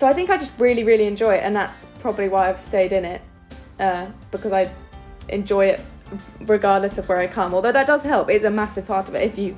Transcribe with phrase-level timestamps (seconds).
[0.00, 2.92] so I think I just really, really enjoy it, and that's probably why I've stayed
[2.92, 3.20] in it
[3.78, 4.72] uh, because I
[5.28, 5.80] enjoy it
[6.40, 7.54] regardless of where I come.
[7.54, 9.30] Although that does help; it's a massive part of it.
[9.30, 9.54] If you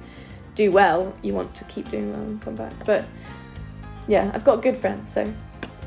[0.57, 2.73] do well, you want to keep doing well and come back.
[2.85, 3.05] But
[4.09, 5.33] yeah, I've got good friends, so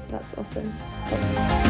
[0.09, 1.65] that's also.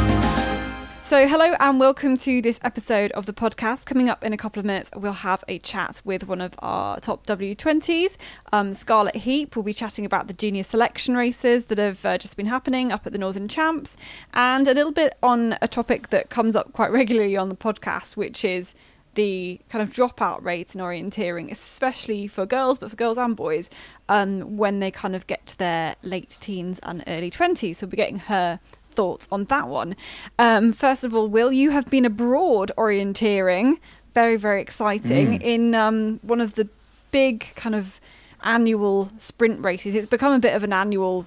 [1.05, 3.85] So, hello and welcome to this episode of the podcast.
[3.85, 6.99] Coming up in a couple of minutes, we'll have a chat with one of our
[6.99, 8.17] top W20s.
[8.51, 12.35] Um, Scarlet Heap will be chatting about the junior selection races that have uh, just
[12.35, 13.95] been happening up at the Northern Champs
[14.33, 18.17] and a little bit on a topic that comes up quite regularly on the podcast,
[18.17, 18.73] which is
[19.13, 23.69] the kind of dropout rate in orienteering, especially for girls, but for girls and boys,
[24.09, 27.75] um, when they kind of get to their late teens and early 20s.
[27.75, 28.59] So we'll be getting her
[28.95, 29.95] thoughts on that one.
[30.39, 33.79] Um, first of all, Will, you have been abroad orienteering,
[34.13, 35.43] very, very exciting, mm.
[35.43, 36.67] in um, one of the
[37.11, 37.99] big kind of
[38.43, 39.95] annual sprint races.
[39.95, 41.25] It's become a bit of an annual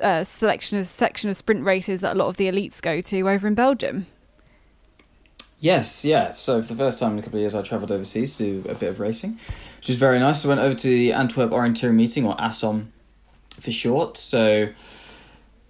[0.00, 3.28] uh, selection of section of sprint races that a lot of the elites go to
[3.28, 4.06] over in Belgium.
[5.60, 6.30] Yes, yeah.
[6.30, 8.70] So for the first time in a couple of years, I travelled overseas to do
[8.70, 9.38] a bit of racing,
[9.78, 10.44] which was very nice.
[10.44, 12.86] I went over to the Antwerp Orienteering Meeting, or ASOM
[13.50, 14.16] for short.
[14.16, 14.68] So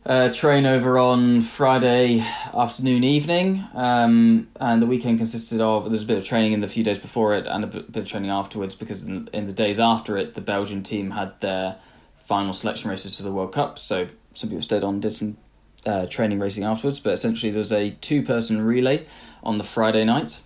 [0.09, 6.06] uh, train over on Friday afternoon, evening, um, and the weekend consisted of there's a
[6.06, 8.75] bit of training in the few days before it and a bit, of training afterwards
[8.75, 11.77] because in, in, the days after it, the Belgian team had their
[12.17, 13.79] final selection races for the World Cup.
[13.79, 15.36] So some people stayed on, did some
[15.84, 19.05] uh, training racing afterwards, but essentially there was a two person relay
[19.42, 20.42] on the Friday night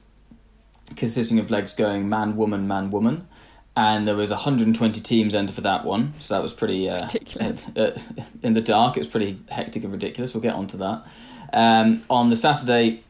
[0.97, 3.29] consisting of legs going man, woman, man, woman
[3.77, 7.67] and there was 120 teams enter for that one, so that was pretty uh, ridiculous.
[7.77, 7.99] Uh,
[8.43, 10.35] in the dark, it was pretty hectic and ridiculous.
[10.35, 11.05] We'll get onto that.
[11.53, 13.03] Um, on the Saturday,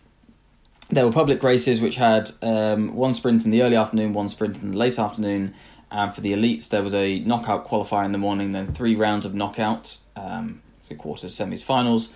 [0.91, 4.63] there were public races which had um, one sprint in the early afternoon, one sprint
[4.63, 5.55] in the late afternoon.
[5.91, 9.27] And for the elites, there was a knockout qualifier in the morning, then three rounds
[9.27, 12.15] of knockouts, um, so quarters, semis, finals,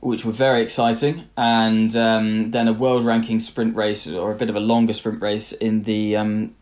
[0.00, 1.24] which were very exciting.
[1.36, 5.20] And um, then a world ranking sprint race, or a bit of a longer sprint
[5.20, 6.54] race in the um,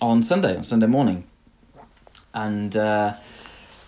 [0.00, 1.24] on Sunday, on Sunday morning.
[2.34, 3.14] And uh,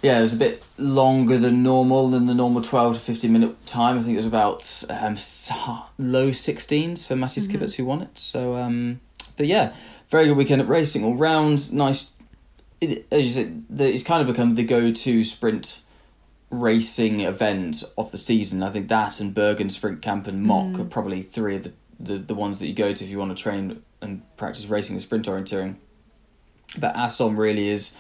[0.02, 3.66] yeah, it was a bit longer than normal, than the normal 12 to 15 minute
[3.66, 3.98] time.
[3.98, 5.14] I think it was about um,
[5.98, 7.82] low 16s for Matthias mm-hmm.
[7.82, 8.18] Who won it.
[8.18, 9.00] So, um,
[9.36, 9.74] but yeah,
[10.08, 11.72] very good weekend at racing all round.
[11.72, 12.10] Nice.
[12.80, 15.82] It, as you said, it's kind of become the go to sprint
[16.50, 18.62] racing event of the season.
[18.62, 20.80] I think that and Bergen Sprint Camp and Mock mm.
[20.80, 23.36] are probably three of the, the, the ones that you go to if you want
[23.36, 25.76] to train and practice racing and sprint orienteering.
[26.76, 27.94] But ASOM really is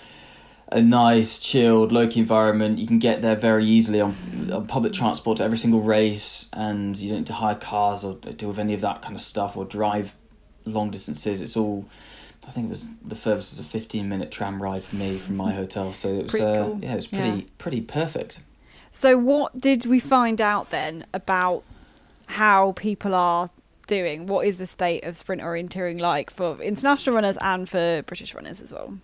[0.70, 2.78] a nice, chilled, low key environment.
[2.78, 4.14] You can get there very easily on,
[4.52, 8.14] on public transport to every single race, and you don't need to hire cars or
[8.14, 10.14] deal with any of that kind of stuff or drive
[10.64, 11.40] long distances.
[11.40, 11.86] It's all.
[12.46, 15.36] I think it was the furthest was a fifteen minute tram ride for me from
[15.36, 16.78] my hotel, so it was uh, cool.
[16.82, 17.44] yeah, it was pretty yeah.
[17.58, 18.42] pretty perfect.
[18.90, 21.62] So, what did we find out then about
[22.26, 23.50] how people are
[23.88, 24.26] doing?
[24.26, 28.62] What is the state of sprint orienteering like for international runners and for British runners
[28.62, 28.98] as well?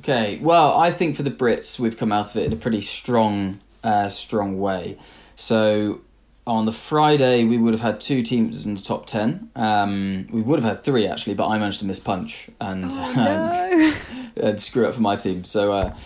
[0.00, 2.82] Okay, well, I think for the Brits, we've come out of it in a pretty
[2.82, 4.98] strong, uh, strong way.
[5.34, 6.02] So
[6.46, 9.50] on the Friday, we would have had two teams in the top 10.
[9.56, 13.94] Um, we would have had three, actually, but I managed to miss punch and, oh,
[14.36, 14.48] no.
[14.48, 15.44] and screw up for my team.
[15.44, 15.96] So uh,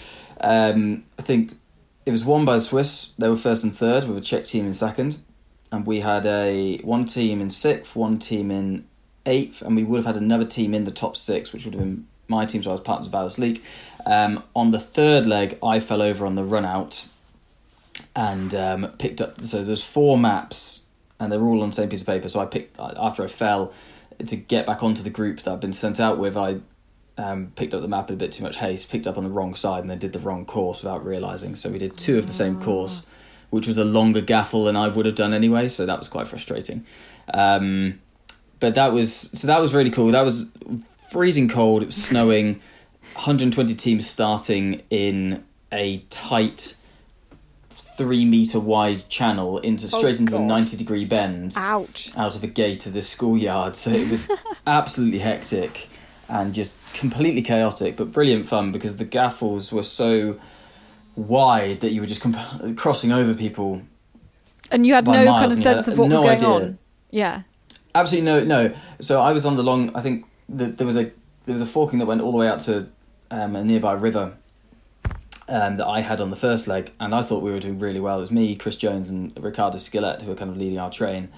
[0.42, 1.54] um, I think
[2.06, 3.14] it was won by the Swiss.
[3.18, 5.18] They were first and third, with a Czech team in second
[5.70, 8.86] and we had a one team in sixth, one team in
[9.26, 11.82] eighth, and we would have had another team in the top six, which would have
[11.82, 12.62] been my team.
[12.62, 13.62] So I was part of the Vallis League.
[14.06, 17.06] Um, on the third leg, I fell over on the run out
[18.14, 19.46] and um, picked up.
[19.46, 20.86] So there's four maps,
[21.20, 22.28] and they're all on the same piece of paper.
[22.28, 23.72] So I picked after I fell
[24.24, 26.36] to get back onto the group that I've been sent out with.
[26.36, 26.60] I
[27.18, 29.30] um, picked up the map in a bit too much haste, picked up on the
[29.30, 31.56] wrong side, and then did the wrong course without realizing.
[31.56, 33.04] So we did two of the same course
[33.50, 35.68] which was a longer gaffle than I would have done anyway.
[35.68, 36.84] So that was quite frustrating.
[37.32, 38.00] Um,
[38.60, 40.10] but that was so that was really cool.
[40.10, 40.52] That was
[41.10, 41.82] freezing cold.
[41.82, 42.60] It was snowing.
[43.14, 45.42] 120 teams starting in
[45.72, 46.76] a tight
[47.70, 52.36] three meter wide channel into oh, straight oh, into a 90 degree bend ouch out
[52.36, 54.30] of a gate of this schoolyard so it was
[54.68, 55.88] absolutely hectic
[56.28, 60.38] and just completely chaotic but brilliant fun because the gaffles were so
[61.18, 63.82] wide that you were just comp- crossing over people.
[64.70, 66.48] And you had no kind of sense of what no was going idea.
[66.48, 66.78] on.
[67.10, 67.42] Yeah.
[67.94, 68.74] Absolutely no, no.
[69.00, 69.94] So I was on the long.
[69.96, 71.10] I think the, there was a
[71.46, 72.88] there was a forking that went all the way out to
[73.30, 74.36] um, a nearby river
[75.48, 78.00] um, that I had on the first leg, and I thought we were doing really
[78.00, 78.18] well.
[78.18, 81.30] It was me, Chris Jones, and Ricardo Skillet who were kind of leading our train.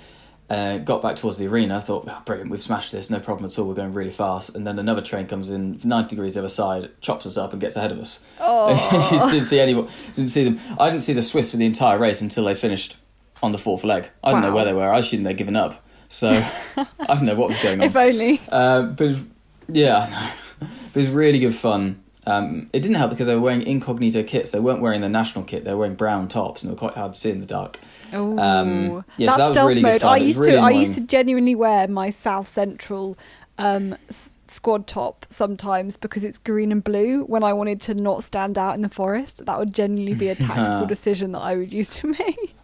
[0.51, 1.81] Uh, got back towards the arena.
[1.81, 3.67] Thought, oh, brilliant, we've smashed this, no problem at all.
[3.67, 4.57] We're going really fast.
[4.57, 7.61] And then another train comes in, ninety degrees the other side, chops us up, and
[7.61, 8.19] gets ahead of us.
[8.41, 8.71] Oh,
[9.13, 9.75] you didn't see any.
[9.75, 10.59] Didn't see them.
[10.79, 12.97] I didn't see the Swiss for the entire race until they finished
[13.43, 14.09] on the fourth leg.
[14.25, 14.93] I don't know where they were.
[14.93, 15.83] I assumed they'd given up.
[16.09, 16.31] So
[16.77, 17.87] I don't know what was going on.
[17.87, 18.41] if only.
[18.49, 19.25] Uh, but was,
[19.69, 22.03] yeah, it was really good fun.
[22.27, 24.51] Um, it didn't help because they were wearing incognito kits.
[24.51, 25.65] They weren't wearing the national kit.
[25.65, 27.79] They were wearing brown tops, and they were quite hard to see in the dark.
[28.13, 30.03] Oh, Um, yeah, so that's that was stealth really mode.
[30.03, 33.17] I used really to, I used to genuinely wear my South Central
[33.59, 37.25] um, s- squad top sometimes because it's green and blue.
[37.25, 40.35] When I wanted to not stand out in the forest, that would genuinely be a
[40.47, 42.55] tactical decision that I would use to make.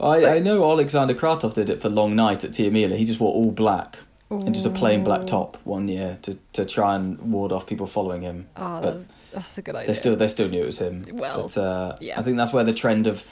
[0.00, 2.96] I, I know Alexander Kratov did it for Long Night at Tiomila.
[2.96, 3.98] He just wore all black
[4.30, 7.86] and just a plain black top one year to, to try and ward off people
[7.86, 8.46] following him.
[8.56, 9.86] Oh, But that's, that's a good idea.
[9.88, 11.04] They still they still knew it was him.
[11.12, 12.18] Well, but, uh, yeah.
[12.18, 13.24] I think that's where the trend of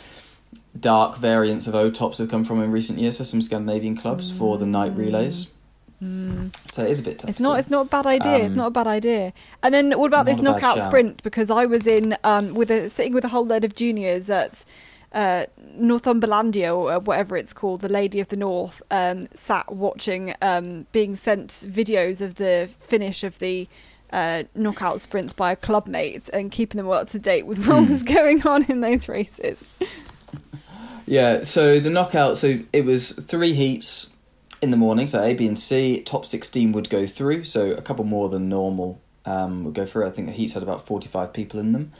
[0.78, 4.30] dark variants of O tops have come from in recent years for some Scandinavian clubs
[4.30, 5.48] for the night relays.
[6.66, 7.28] So it is a bit tough.
[7.28, 7.30] Mm.
[7.30, 7.58] It's not.
[7.58, 8.36] It's not a bad idea.
[8.36, 9.32] it's Um, not a bad idea.
[9.62, 11.22] And then what about this a knockout sprint?
[11.22, 14.66] Because I was in um, with a sitting with a whole load of juniors at
[15.12, 15.44] uh,
[15.78, 18.82] Northumberlandia or whatever it's called, the Lady of the North.
[18.90, 23.68] Um, sat watching, um, being sent videos of the finish of the.
[24.12, 27.90] Uh, knockout sprints by club mates and keeping them up to date with what Hmm.
[27.92, 29.66] was going on in those races.
[31.06, 34.14] Yeah, so the knockout, so it was three heats
[34.62, 36.02] in the morning, so A, B, and C.
[36.02, 40.06] Top 16 would go through, so a couple more than normal um, would go through.
[40.06, 41.92] I think the heats had about 45 people in them.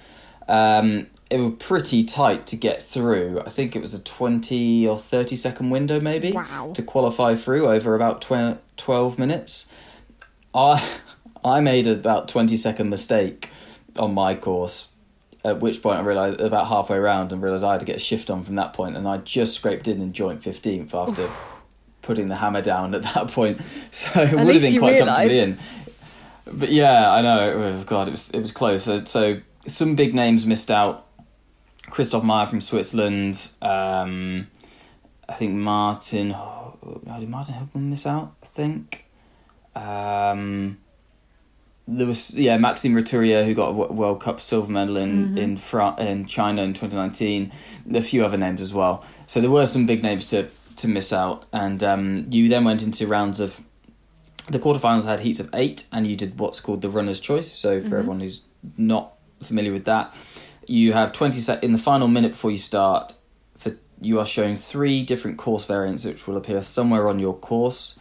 [0.48, 3.40] Um, it was pretty tight to get through.
[3.40, 6.72] I think it was a 20 or 30 second window, maybe, Wow.
[6.74, 9.70] to qualify through over about tw- 12 minutes.
[10.54, 10.82] I,
[11.44, 13.50] I made about 20 second mistake
[13.98, 14.88] on my course
[15.44, 18.00] at which point I realised about halfway around and realised I had to get a
[18.00, 21.28] shift on from that point, and I just scraped in in joint fifteenth after
[22.04, 23.60] putting the hammer down at that point.
[23.90, 25.58] So it At would have been quite comfortably in.
[26.46, 27.52] But yeah, I know.
[27.52, 28.82] Oh, God, it was it was close.
[28.82, 31.06] So, so some big names missed out.
[31.90, 33.50] Christoph Meyer from Switzerland.
[33.62, 34.48] Um,
[35.28, 36.30] I think Martin.
[36.30, 38.34] How did Martin help Hubmann miss out?
[38.42, 39.04] I think.
[39.76, 40.78] Um,
[41.86, 45.98] there was yeah Maxime Rauturier who got a World Cup silver medal in in Fran-
[45.98, 47.52] in China in 2019.
[47.94, 49.04] A few other names as well.
[49.26, 52.82] So there were some big names to to miss out, and um, you then went
[52.82, 53.60] into rounds of
[54.48, 57.50] the quarterfinals had heats of eight, and you did what's called the runner's choice.
[57.50, 58.42] So for everyone who's
[58.76, 60.14] not familiar with that,
[60.66, 63.14] you have 20 sec in the final minute before you start.
[63.56, 67.98] For you are showing three different course variants, which will appear somewhere on your course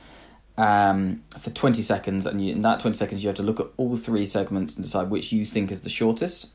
[0.57, 3.67] um, for 20 seconds, and you, in that 20 seconds, you have to look at
[3.77, 6.51] all three segments and decide which you think is the shortest.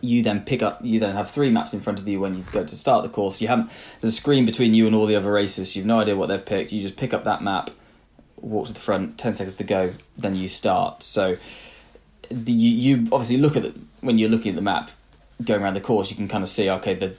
[0.00, 0.80] You then pick up.
[0.82, 3.08] You then have three maps in front of you when you go to start the
[3.08, 3.40] course.
[3.40, 3.70] You haven't.
[4.00, 5.76] There's a screen between you and all the other racers.
[5.76, 6.72] You've no idea what they've picked.
[6.72, 7.70] You just pick up that map,
[8.36, 9.16] walk to the front.
[9.16, 9.92] Ten seconds to go.
[10.18, 11.04] Then you start.
[11.04, 11.36] So,
[12.28, 14.90] the, you, you obviously look at it when you're looking at the map,
[15.44, 16.10] going around the course.
[16.10, 17.14] You can kind of see okay the.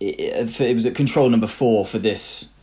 [0.00, 2.54] It, it was at control number four for this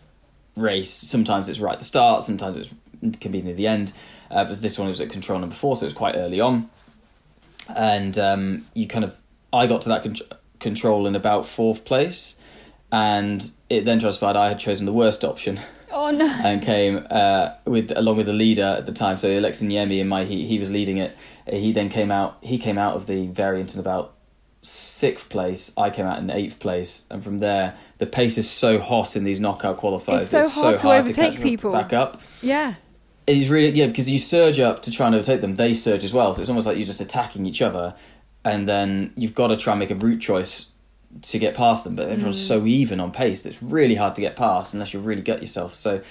[0.55, 0.89] race.
[0.89, 3.93] Sometimes it's right at the start, sometimes it's, it can be near the end.
[4.31, 6.69] Uh, but this one was at control number four, so it was quite early on.
[7.75, 9.19] And um, you kind of,
[9.53, 10.15] I got to that con-
[10.59, 12.35] control in about fourth place,
[12.91, 15.59] and it then transpired I had chosen the worst option
[15.95, 16.25] Oh no!
[16.43, 19.15] and came uh, with along with the leader at the time.
[19.17, 21.17] So Aleksi Niemi in my heat, he was leading it.
[21.49, 22.37] He then came out.
[22.41, 24.14] He came out of the variant in about
[24.65, 25.71] sixth place.
[25.77, 29.23] I came out in eighth place, and from there, the pace is so hot in
[29.23, 30.21] these knockout qualifiers.
[30.21, 31.71] It's so hard to overtake catch people.
[31.71, 32.21] Back up.
[32.41, 32.75] Yeah.
[33.27, 35.55] It's really yeah because you surge up to try and overtake them.
[35.55, 37.95] They surge as well, so it's almost like you're just attacking each other,
[38.43, 40.71] and then you've got to try and make a route choice
[41.21, 41.95] to get past them.
[41.95, 42.47] But everyone's Mm.
[42.47, 45.41] so even on pace that it's really hard to get past unless you really gut
[45.41, 45.73] yourself.
[45.73, 46.01] So.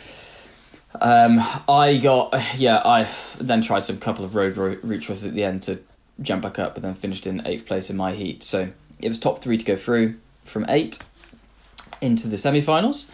[1.01, 2.81] Um, I got yeah.
[2.85, 3.09] I
[3.39, 5.81] then tried some couple of road route choices at the end to
[6.21, 8.43] jump back up, but then finished in eighth place in my heat.
[8.43, 10.99] So it was top three to go through from eight
[12.01, 13.11] into the semi-finals.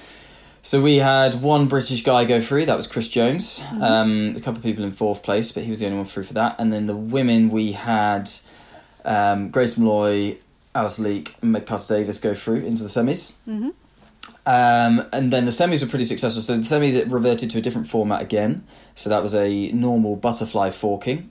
[0.62, 2.66] So we had one British guy go through.
[2.66, 3.62] That was Chris Jones.
[3.80, 6.25] Um, a couple of people in fourth place, but he was the only one through
[6.25, 6.57] for that.
[6.59, 8.28] And then the women we had
[9.07, 10.37] um, Grace Molloy,
[10.75, 13.33] Alice Leake, and Carter Davies go through into the semis.
[13.49, 13.73] Mhm.
[14.47, 16.42] Um, and then the semis were pretty successful.
[16.42, 18.64] So the semis it reverted to a different format again.
[18.95, 21.30] So that was a normal butterfly forking.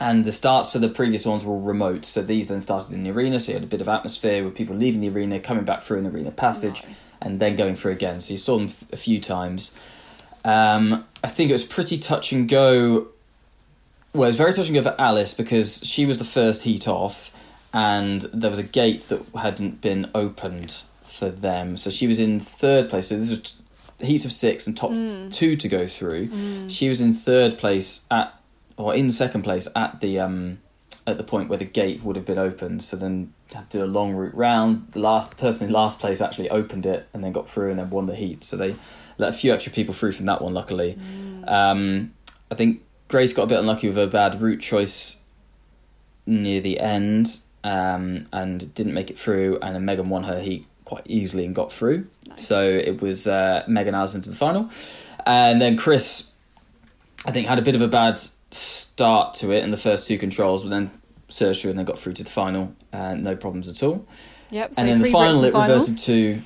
[0.00, 2.04] And the starts for the previous ones were all remote.
[2.04, 3.38] So these then started in the arena.
[3.40, 5.98] So you had a bit of atmosphere with people leaving the arena, coming back through
[6.00, 7.10] an arena passage, Nice.
[7.22, 8.20] and then going through again.
[8.20, 9.74] So you saw them th- a few times.
[10.44, 13.08] Um, I think it was pretty touch and go.
[14.12, 16.86] Well, it was very touch and go for Alice because she was the first heat
[16.86, 17.30] off,
[17.72, 21.76] and there was a gate that hadn't been opened for them.
[21.78, 23.08] So she was in third place.
[23.08, 24.90] So this was t- heats of six and top
[25.32, 26.68] two to go through.
[26.68, 28.35] She was in third place at,
[28.76, 30.58] or in second place at the um,
[31.06, 32.82] at the point where the gate would have been opened.
[32.82, 34.88] So then had to do a long route round.
[34.92, 37.90] The last person in last place actually opened it and then got through and then
[37.90, 38.44] won the heat.
[38.44, 38.74] So they
[39.18, 40.52] let a few extra people through from that one.
[40.52, 40.98] Luckily,
[41.46, 42.12] um,
[42.50, 45.22] I think Grace got a bit unlucky with her bad route choice
[46.26, 49.58] near the end um, and didn't make it through.
[49.62, 52.08] And then Megan won her heat quite easily and got through.
[52.36, 54.68] So it was uh, Megan Allison to the final,
[55.24, 56.32] and then Chris,
[57.24, 58.20] I think, had a bit of a bad
[58.56, 60.90] start to it in the first two controls, but then
[61.28, 64.06] surged through and then got through to the final, and no problems at all.
[64.50, 64.74] Yep.
[64.74, 65.88] So and in the final, it finals.
[65.90, 66.42] reverted to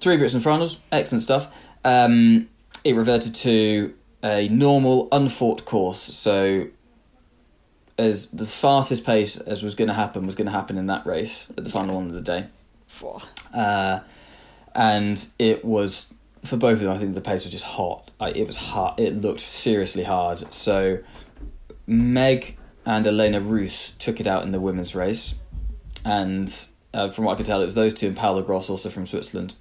[0.00, 0.80] three Brits and finals.
[0.92, 1.54] Excellent stuff.
[1.84, 2.48] Um,
[2.84, 6.00] it reverted to a normal, unfought course.
[6.00, 6.68] So,
[7.98, 11.06] as the fastest pace as was going to happen was going to happen in that
[11.06, 12.46] race at the final one of the day.
[12.86, 13.20] Phew.
[13.54, 14.00] Uh,
[14.74, 16.12] and it was
[16.44, 16.90] for both of them.
[16.90, 18.10] I think the pace was just hot.
[18.18, 18.98] Like, it was hard.
[18.98, 20.52] It looked seriously hard.
[20.52, 20.98] So
[21.86, 25.36] Meg and Elena Roos took it out in the women's race,
[26.04, 26.52] and
[26.92, 29.06] uh, from what I could tell, it was those two and Paula Gross, also from
[29.06, 29.54] Switzerland,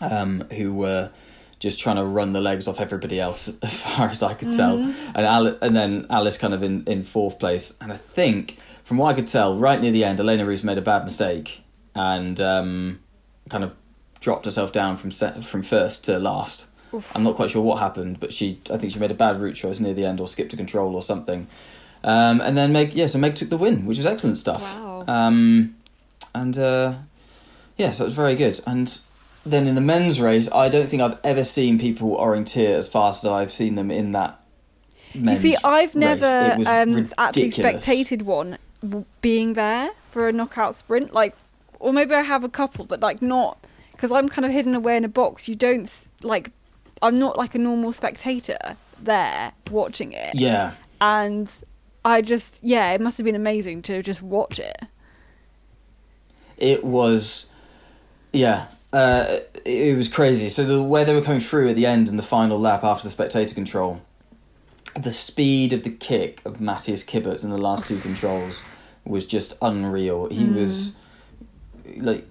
[0.00, 1.10] um, who were
[1.58, 4.76] just trying to run the legs off everybody else, as far as I could tell.
[5.14, 7.76] And Ali- and then Alice kind of in, in fourth place.
[7.80, 10.78] And I think, from what I could tell, right near the end, Elena Roos made
[10.78, 11.62] a bad mistake
[11.94, 13.00] and um,
[13.48, 13.74] kind of
[14.20, 16.66] dropped herself down from se- from first to last.
[17.14, 19.54] I'm not quite sure what happened, but she I think she made a bad route
[19.54, 21.46] choice near the end or skipped a control or something.
[22.04, 24.62] Um, and then Meg, yeah, so Meg took the win, which was excellent stuff.
[24.62, 25.04] Wow.
[25.08, 25.76] Um,
[26.34, 26.94] and uh,
[27.76, 28.60] yeah, so it was very good.
[28.66, 29.00] And
[29.44, 33.24] then in the men's race, I don't think I've ever seen people orienteer as fast
[33.24, 34.40] as I've seen them in that.
[35.14, 36.20] You see, I've race.
[36.20, 38.58] never um, actually spectated one
[39.22, 41.12] being there for a knockout sprint.
[41.12, 41.34] Like,
[41.80, 43.58] or maybe I have a couple, but like not
[43.92, 45.48] because I'm kind of hidden away in a box.
[45.48, 45.90] You don't
[46.22, 46.50] like.
[47.02, 51.50] I'm not like a normal spectator there watching it, Yeah, and
[52.04, 54.76] I just yeah, it must have been amazing to just watch it.
[56.58, 57.50] it was
[58.32, 60.48] yeah uh, it, it was crazy.
[60.48, 63.02] So the way they were coming through at the end and the final lap after
[63.04, 64.00] the spectator control
[64.94, 68.62] the speed of the kick of Matthias Kyburz in the last two controls
[69.04, 70.26] was just unreal.
[70.30, 70.96] He was
[71.98, 72.24] like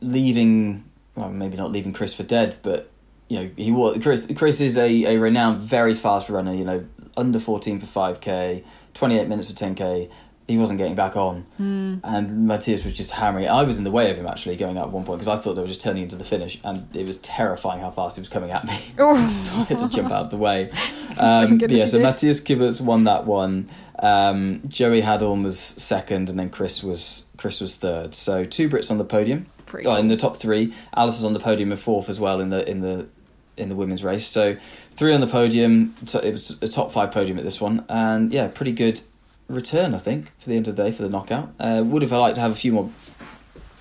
[0.00, 0.82] leaving
[1.14, 2.90] well maybe not leaving Chris for dead but
[3.32, 6.84] you know he was Chris Chris is a, a renowned very fast runner you know
[7.16, 8.62] under 14 for 5k
[8.94, 10.10] 28 minutes for 10k
[10.48, 13.48] he wasn't getting back on and Matthias was just hammering.
[13.48, 15.40] I was in the way of him actually going up at one point because I
[15.40, 18.20] thought they were just turning into the finish and it was terrifying how fast he
[18.20, 20.70] was coming at me Oh, so I had to jump out of the way.
[21.16, 22.00] Um, but yeah, so.
[22.00, 23.68] Matthias Kyburz won that one.
[23.98, 28.14] Um, Joey Hadorn was second, and then Chris was Chris was third.
[28.14, 29.44] So two Brits on the podium.
[29.66, 30.72] Pretty Oh, in the top three.
[30.96, 33.08] Alice was on the podium in fourth as well in the in the
[33.56, 34.26] in the women's race.
[34.26, 34.56] So
[34.92, 35.94] three on the podium.
[36.06, 39.00] So it was a top five podium at this one, and yeah, pretty good
[39.48, 41.52] return I think for the end of the day for the knockout.
[41.60, 42.90] Uh, would have liked to have a few more,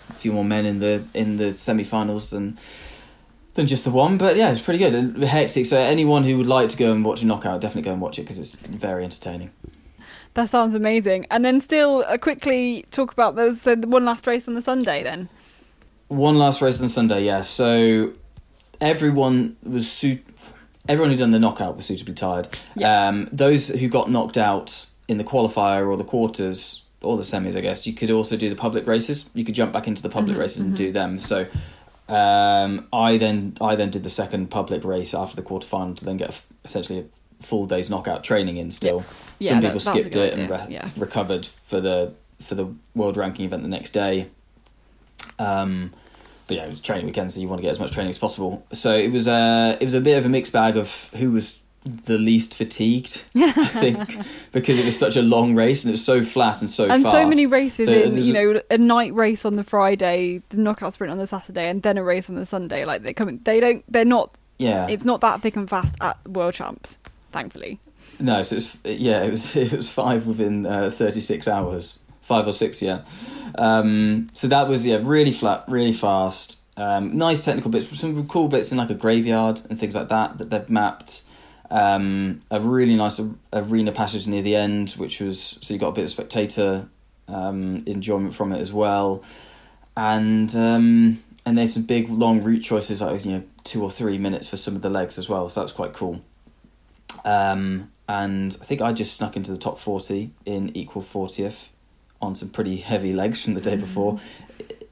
[0.09, 2.57] a few more men in the in the semi-finals than
[3.53, 4.17] than just the one.
[4.17, 5.65] But yeah, it's pretty good and hectic.
[5.65, 8.19] So anyone who would like to go and watch a knockout, definitely go and watch
[8.19, 9.51] it because it's very entertaining.
[10.33, 11.25] that sounds amazing.
[11.29, 13.61] And then still uh, quickly talk about those.
[13.61, 15.29] So the one last race on the Sunday then.
[16.07, 17.41] One last race on Sunday, yeah.
[17.41, 18.13] So
[18.81, 20.19] everyone was su-
[20.89, 22.49] everyone who done the knockout was suitably tired.
[22.75, 23.07] Yeah.
[23.07, 27.55] Um, those who got knocked out in the qualifier or the quarters or the semis,
[27.55, 29.29] I guess, you could also do the public races.
[29.33, 31.17] You could jump back into the public Mm-hmm, races and do them.
[31.17, 31.47] So
[32.09, 36.17] um, I then I then did the second public race after the quarterfinal to then
[36.17, 38.69] get a essentially a full day's knockout training in.
[38.71, 39.03] Still,
[39.39, 40.89] Yeah, some that- people that's a skipped it and re- yeah.
[40.97, 44.27] recovered for the for the world ranking event the next day.
[45.39, 45.93] Um,
[46.51, 48.17] but yeah, it was training weekend, so you want to get as much training as
[48.17, 48.65] possible.
[48.73, 51.61] So it was uh, it was a bit of a mixed bag of who was
[51.85, 54.17] the least fatigued, I think,
[54.51, 57.03] because it was such a long race and it was so flat and so and
[57.03, 57.15] fast.
[57.15, 60.93] so many races So in you know a night race on the friday the knockout
[60.93, 63.59] sprint on the saturday and then a race on the sunday like they come they
[63.59, 66.99] don't they're not Yeah, it's not that thick and fast at world champs
[67.31, 67.79] thankfully
[68.19, 71.99] no, so it's yeah, it was it was five within uh, thirty six hours,
[72.31, 73.01] five or six, yeah.
[73.55, 76.61] Um, so that was yeah, really flat, really fast.
[76.77, 80.37] Um, nice technical bits, some cool bits in like a graveyard and things like that
[80.37, 81.23] that they've mapped.
[81.69, 83.19] Um, a really nice
[83.51, 86.87] arena passage near the end, which was so you got a bit of spectator
[87.27, 89.23] um, enjoyment from it as well,
[89.97, 94.17] and um, and there's some big long route choices like you know two or three
[94.17, 96.21] minutes for some of the legs as well, so that's quite cool.
[97.25, 101.67] Um, and I think I just snuck into the top 40 in equal 40th
[102.21, 104.19] on some pretty heavy legs from the day before.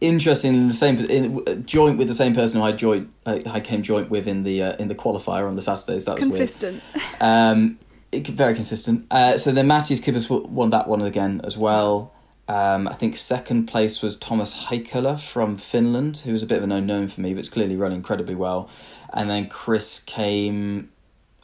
[0.01, 3.59] interesting in the same in, joint with the same person who I joint uh, I
[3.59, 6.05] came joint with in the uh, in the qualifier on the Saturdays.
[6.05, 6.83] That was Consistent.
[6.93, 7.05] weird.
[7.21, 7.79] Um,
[8.12, 9.05] it, very consistent.
[9.12, 12.13] Uh, so then Matthias Kyburz won that one again as well.
[12.48, 16.63] Um, I think second place was Thomas Heikkila from Finland, who was a bit of
[16.63, 18.69] an unknown for me, but it's clearly run incredibly well.
[19.13, 20.89] And then Chris came,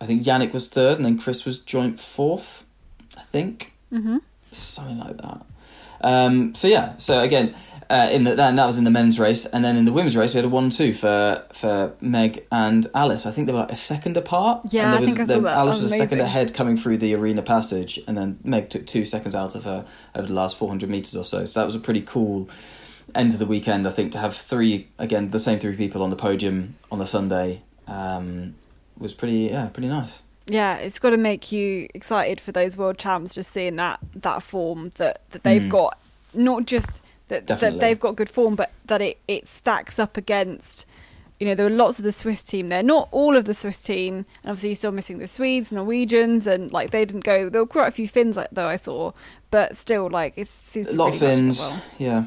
[0.01, 2.65] I think Yannick was third, and then Chris was joint fourth,
[3.15, 3.73] I think.
[3.93, 4.17] Mm-hmm.
[4.51, 5.45] Something like that.
[6.05, 7.55] Um, so yeah, so again,
[7.89, 10.15] uh, in the, and that was in the men's race, and then in the women's
[10.15, 13.25] race we had a one-two for for Meg and Alice.
[13.25, 14.61] I think they were a second apart.
[14.71, 15.57] Yeah, and there I think I saw the- that.
[15.57, 18.85] Alice was was a second ahead coming through the arena passage, and then Meg took
[18.87, 19.85] two seconds out of her
[20.15, 21.45] over the last four hundred meters or so.
[21.45, 22.49] So that was a pretty cool
[23.13, 23.87] end of the weekend.
[23.87, 27.07] I think to have three again the same three people on the podium on the
[27.07, 28.55] Sunday um,
[28.97, 30.21] was pretty yeah pretty nice.
[30.47, 33.33] Yeah, it's got to make you excited for those world champs.
[33.33, 35.69] Just seeing that that form that that they've Mm.
[35.69, 35.97] got,
[36.33, 40.85] not just that, that they've got good form, but that it it stacks up against.
[41.39, 42.81] You know, there were lots of the Swiss team there.
[42.83, 46.71] Not all of the Swiss team, and obviously you're still missing the Swedes, Norwegians, and
[46.71, 47.49] like they didn't go.
[47.49, 49.11] There were quite a few Finns, like, though I saw,
[49.51, 51.81] but still, like it seems A lot really of Finns, well.
[51.97, 52.23] yeah.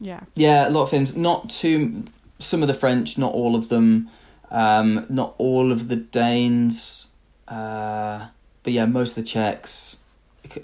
[0.00, 1.14] Yeah, Yeah, a lot of Finns.
[1.14, 2.04] Not too.
[2.38, 4.08] Some of the French, not all of them.
[4.50, 7.08] Um, not all of the Danes.
[7.52, 8.28] Uh,
[8.62, 9.98] but yeah, most of the Czechs.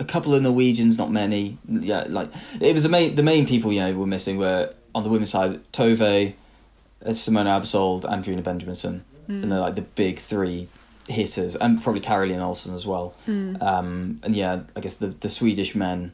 [0.00, 1.56] A couple of Norwegians, not many.
[1.68, 2.30] Yeah, like
[2.60, 5.30] it was the main the main people you know were missing were on the women's
[5.30, 6.00] side Tove,
[7.04, 9.42] uh, Simona Aebersold, and Drina Benjaminson, Hmm.
[9.42, 10.68] and they're like the big three
[11.08, 13.14] hitters, and probably Karolin Ohlsson as well.
[13.26, 13.56] Hmm.
[13.62, 16.12] Um, and yeah, I guess the the Swedish men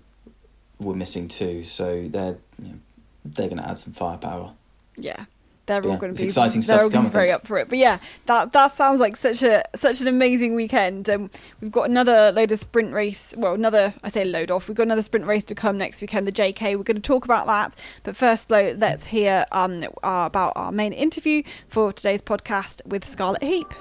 [0.79, 2.79] were missing too, so they're you know,
[3.25, 4.53] they're going to add some firepower.
[4.97, 5.25] yeah.
[5.67, 6.77] They're Yeah, all going to be exciting stuff.
[6.77, 7.69] They're all going to be very up for it.
[7.69, 11.09] But yeah, that that sounds like such a such an amazing weekend.
[11.09, 11.31] Um,
[11.61, 13.33] we've got another load of sprint race.
[13.37, 14.69] Well, another I say load off.
[14.69, 16.77] We've got another sprint race to come next weekend, the JK.
[16.77, 17.75] We're going to talk about that.
[18.03, 23.43] But first, let's hear um uh, about our main interview for today's podcast with Scarlet
[23.43, 23.73] Heap.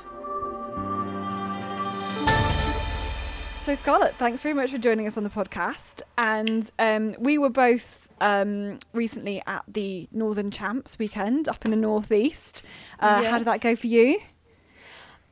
[3.62, 6.02] So, Scarlet, thanks very much for joining us on the podcast.
[6.18, 11.78] And um, we were both um, recently at the Northern Champs weekend up in the
[11.78, 12.64] Northeast.
[13.00, 14.20] Uh, How did that go for you?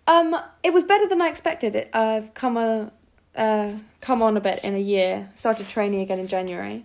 [0.07, 1.75] Um, it was better than I expected.
[1.75, 2.91] It, I've come a
[3.35, 5.29] uh, come on a bit in a year.
[5.35, 6.83] Started training again in January,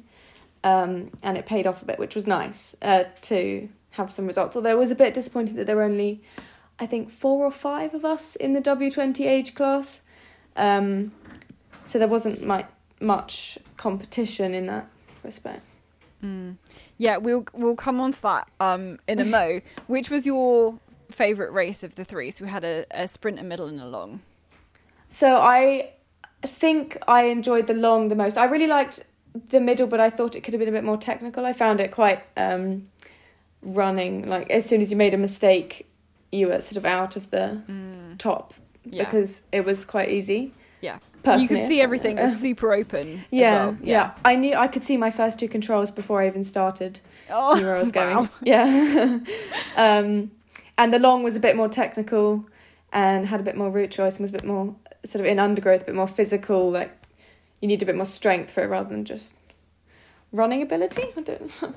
[0.63, 4.55] um, and it paid off a bit, which was nice uh, to have some results.
[4.55, 6.23] Although I was a bit disappointed that there were only,
[6.79, 10.03] I think, four or five of us in the W twenty age class,
[10.57, 11.13] um,
[11.85, 12.67] so there wasn't my,
[13.01, 14.87] much competition in that
[15.25, 15.63] respect.
[16.99, 19.61] Yeah, we'll we'll come on to that um, in a mo.
[19.87, 20.79] Which was your
[21.11, 22.31] favourite race of the three?
[22.31, 24.21] So we had a, a sprint, a middle, and a long.
[25.09, 25.91] So I
[26.43, 28.37] think I enjoyed the long the most.
[28.39, 29.05] I really liked
[29.51, 31.45] the middle, but I thought it could have been a bit more technical.
[31.47, 32.89] I found it quite um,
[33.63, 34.29] running.
[34.29, 35.87] Like as soon as you made a mistake,
[36.33, 37.61] you were sort of out of the
[38.19, 39.05] top Yeah.
[39.05, 40.53] because it was quite easy.
[40.81, 42.23] Yeah, You could see everything it.
[42.23, 43.25] was super open.
[43.31, 43.79] Yeah, as well.
[43.83, 47.01] yeah, I knew I could see my first two controls before I even started.
[47.31, 48.17] Oh, knew where I was going.
[48.17, 48.29] wow.
[48.43, 49.19] Yeah.
[49.77, 50.31] um,
[50.79, 52.47] and the long was a bit more technical
[52.93, 55.39] and had a bit more route choice and was a bit more sort of in
[55.39, 56.71] undergrowth, a bit more physical.
[56.71, 56.93] Like
[57.61, 59.35] you need a bit more strength for it rather than just
[60.33, 61.05] running ability.
[61.17, 61.51] I don't.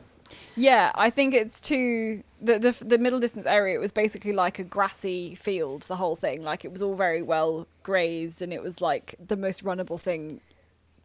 [0.60, 3.76] Yeah, I think it's too the, the the middle distance area.
[3.76, 5.84] It was basically like a grassy field.
[5.84, 9.38] The whole thing, like it was all very well grazed, and it was like the
[9.38, 10.42] most runnable thing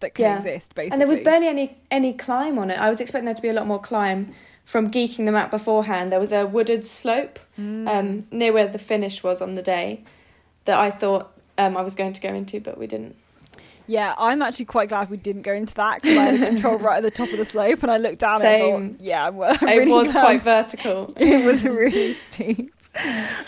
[0.00, 0.38] that could Yeah.
[0.38, 0.74] exist.
[0.74, 2.80] Basically, and there was barely any any climb on it.
[2.80, 4.34] I was expecting there to be a lot more climb.
[4.64, 9.22] From geeking the map beforehand, there was a wooded slope um, near where the finish
[9.22, 10.02] was on the day
[10.64, 13.14] that I thought um, I was going to go into, but we didn't.
[13.86, 16.78] Yeah, I'm actually quite glad we didn't go into that because I had a control
[16.78, 18.74] right at the top of the slope, and I looked down Same.
[18.74, 20.22] and thought, yeah, I'm, I'm It really was glad.
[20.22, 21.12] quite vertical.
[21.18, 22.72] it was really steep.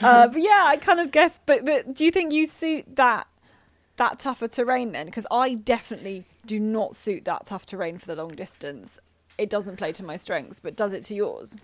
[0.03, 1.41] Uh, but yeah, I kind of guess.
[1.47, 3.27] But but do you think you suit that
[3.97, 5.07] that tougher terrain then?
[5.07, 8.99] Because I definitely do not suit that tough terrain for the long distance.
[9.39, 11.57] It doesn't play to my strengths, but does it to yours?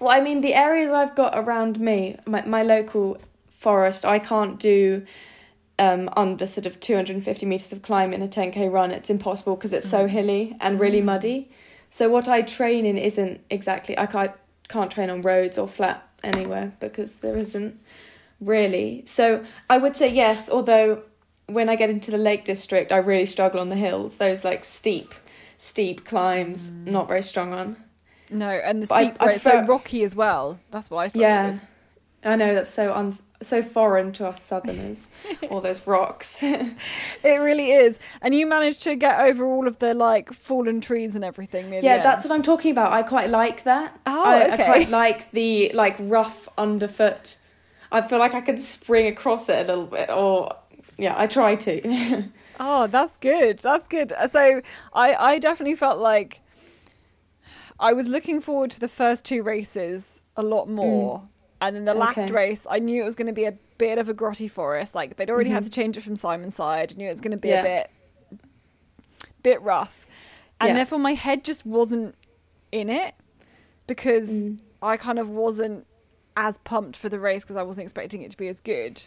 [0.00, 3.18] Well, I mean, the areas I've got around me, my, my local
[3.50, 5.04] forest, I can't do
[5.78, 8.90] um, under sort of 250 metres of climb in a 10k run.
[8.90, 10.10] It's impossible because it's so mm.
[10.10, 11.04] hilly and really mm.
[11.04, 11.50] muddy.
[11.90, 14.32] So, what I train in isn't exactly, I can't,
[14.68, 17.80] can't train on roads or flat anywhere because there isn't
[18.40, 19.02] really.
[19.06, 21.02] So, I would say yes, although
[21.46, 24.16] when I get into the Lake District, I really struggle on the hills.
[24.16, 25.14] Those like steep,
[25.56, 26.86] steep climbs, mm.
[26.86, 27.76] not very strong on.
[28.30, 30.58] No, and the But steep I it's so rocky as well.
[30.70, 31.50] That's why I struggle Yeah.
[31.52, 31.60] with.
[32.24, 35.08] I know that's so un- so foreign to us Southerners,
[35.50, 36.42] all those rocks.
[36.42, 36.74] It
[37.22, 37.98] really is.
[38.20, 41.72] And you managed to get over all of the like fallen trees and everything.
[41.72, 42.92] yeah, that's what I'm talking about.
[42.92, 43.98] I quite like that.
[44.06, 44.62] Oh, I, okay.
[44.62, 47.38] I quite like the like rough underfoot.
[47.92, 50.54] I feel like I can spring across it a little bit, or
[50.96, 52.24] yeah, I try to.
[52.60, 53.60] Oh, that's good.
[53.60, 54.12] That's good.
[54.12, 56.40] Uh, so I, I definitely felt like
[57.78, 60.72] I was looking forward to the first two races a lot mm.
[60.72, 61.22] more.
[61.60, 62.32] And then the last Okay.
[62.32, 64.94] race, I knew it was going to be a bit of a grotty forest.
[64.94, 66.92] Like they'd already had to change it from Simonside.
[66.92, 67.60] I knew it was going to be Yeah.
[67.60, 67.90] a bit,
[69.42, 70.06] bit rough,
[70.60, 70.74] and Yeah.
[70.74, 72.14] therefore my head just wasn't
[72.70, 73.14] in it
[73.86, 74.58] because Mm.
[74.82, 75.86] I kind of wasn't
[76.36, 79.02] as pumped for the race because I wasn't expecting it to be as good.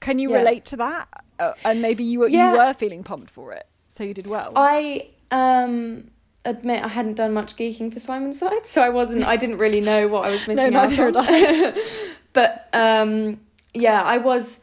[0.00, 0.38] Can you Yeah.
[0.38, 1.08] relate to that?
[1.38, 4.52] Uh, and maybe you were you were feeling pumped for it, so you did well.
[4.56, 6.10] I um
[6.46, 9.24] admit I hadn't done much geeking for Simonside, so I wasn't.
[9.24, 11.74] I didn't really know what I was missing out neither on.
[12.32, 13.40] but um,
[13.74, 14.60] yeah, I was.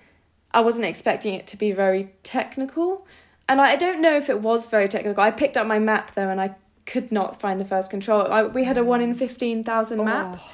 [0.55, 3.07] I wasn't expecting it to be very technical,
[3.49, 5.23] and I, I don't know if it was very technical.
[5.23, 8.27] I picked up my map though, and I could not find the first control.
[8.31, 10.51] I, we had a one in fifteen thousand map, Oh.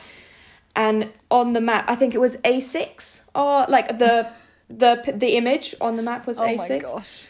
[0.75, 4.29] and on the map, I think it was A six, or like the
[4.69, 7.27] the the image on the map was Oh A my six gosh.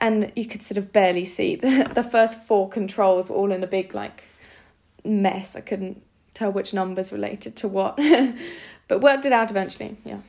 [0.00, 3.62] And you could sort of barely see the the first four controls were all in
[3.62, 4.24] a big like
[5.04, 5.56] mess.
[5.56, 6.02] I couldn't
[6.34, 7.96] tell which numbers related to what,
[8.88, 9.96] but worked it out eventually.
[10.04, 10.20] Yeah,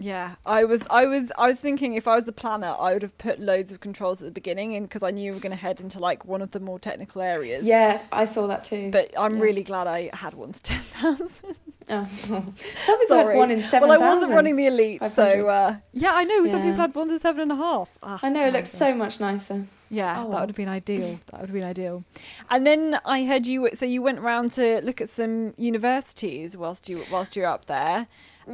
[0.00, 3.02] Yeah, I was, I was, I was thinking if I was the planner, I would
[3.02, 5.50] have put loads of controls at the beginning, and because I knew we were going
[5.50, 7.66] to head into like one of the more technical areas.
[7.66, 8.90] yeah, I saw that too.
[8.92, 9.40] But I'm Yeah.
[9.40, 11.56] really glad I had one to ten thousand.
[11.90, 12.04] oh.
[12.28, 13.34] some people Sorry.
[13.34, 16.46] had one in seven Well, I wasn't running the elite, so uh, yeah, I know
[16.46, 16.66] some Yeah.
[16.66, 17.98] people had ones at seven and a half.
[18.02, 18.78] Ah, I know it looks God.
[18.78, 19.66] so much nicer.
[19.90, 21.18] Yeah, Oh, that would have been ideal.
[21.30, 22.04] That would have been ideal.
[22.50, 23.70] And then I heard you.
[23.72, 28.06] So you went round to look at some universities whilst you whilst you're up there.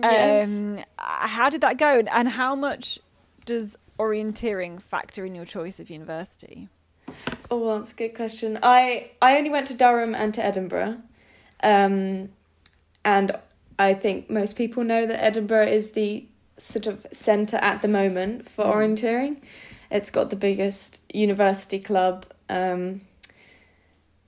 [0.03, 0.49] Yes.
[0.49, 2.03] Um, how did that go?
[2.11, 2.99] And, how much
[3.45, 6.69] does orienteering factor in your choice of university?
[7.51, 8.59] Oh, well, that's a good question.
[8.63, 10.97] I I only went to Durham and to Edinburgh,
[11.63, 12.31] um,
[13.05, 13.37] and
[13.79, 16.27] I think most people know that Edinburgh is the
[16.57, 18.73] sort of centre at the moment for Mm.
[18.75, 19.37] orienteering.
[19.91, 23.03] It's got the biggest university club, um,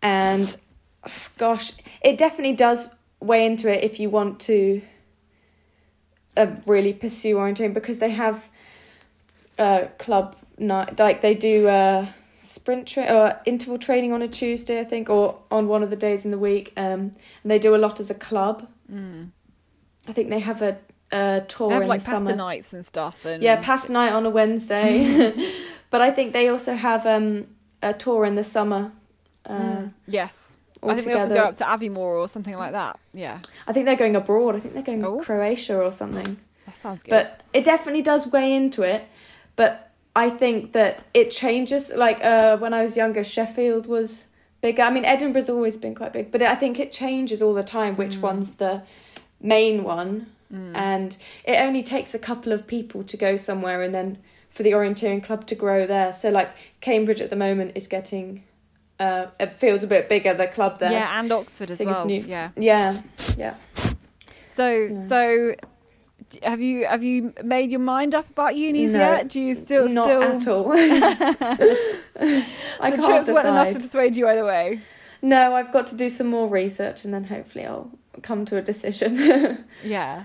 [0.02, 0.57] and
[1.38, 2.88] gosh, it definitely does
[3.20, 4.83] weigh into it if you want to
[6.37, 8.49] uh, really pursue orienteering because they have
[9.59, 11.68] uh, club night, like they do.
[11.68, 12.07] Uh,
[12.40, 15.96] sprint tra- or interval training on a Tuesday, I think, or on one of the
[15.96, 16.72] days in the week.
[16.77, 18.66] Um, and they do a lot as a club.
[18.90, 19.31] Mm.
[20.09, 20.79] I think they have a,
[21.12, 22.37] a tour They have in like the pasta summer.
[22.37, 23.25] nights and stuff.
[23.25, 25.53] And Yeah, past night on a Wednesday.
[25.90, 27.46] but I think they also have um,
[27.83, 28.92] a tour in the summer.
[29.44, 29.92] Uh, Mm.
[30.09, 31.34] Yes, I think they often together.
[31.34, 32.98] go up to Aviemore or something like that.
[33.14, 34.56] Yeah, I think they're going abroad.
[34.56, 35.20] I think they're going Oh.
[35.20, 36.36] Croatia or something.
[36.66, 37.10] that sounds good.
[37.10, 39.06] But it definitely does weigh into it.
[39.56, 41.92] But I think that it changes.
[41.94, 44.24] Like uh, when I was younger, Sheffield was
[44.60, 44.82] bigger.
[44.82, 47.96] I mean, Edinburgh's always been quite big, but I think it changes all the time
[47.96, 48.20] which Mm.
[48.22, 48.82] one's the
[49.40, 50.26] main one.
[50.52, 50.76] Mm.
[50.76, 54.18] And it only takes a couple of people to go somewhere and then
[54.50, 56.12] for the orienteering club to grow there.
[56.12, 58.44] So, like, Cambridge at the moment is getting.
[58.98, 60.90] Uh, it feels a bit bigger, the club there.
[60.92, 62.06] yeah, and Oxford as well.
[62.06, 62.20] new.
[62.22, 62.50] Yeah.
[62.56, 63.00] Yeah,
[63.37, 63.54] yeah.
[64.48, 65.00] So Yeah.
[65.00, 65.54] so
[66.42, 69.28] have you have you made your mind up about unis No, yet?
[69.28, 70.72] Do you still Not still at all.
[72.80, 74.80] I the trips weren't enough to persuade you either way?
[75.22, 77.90] No, I've got to do some more research and then hopefully I'll
[78.22, 79.64] come to a decision.
[79.85, 80.24] Yeah.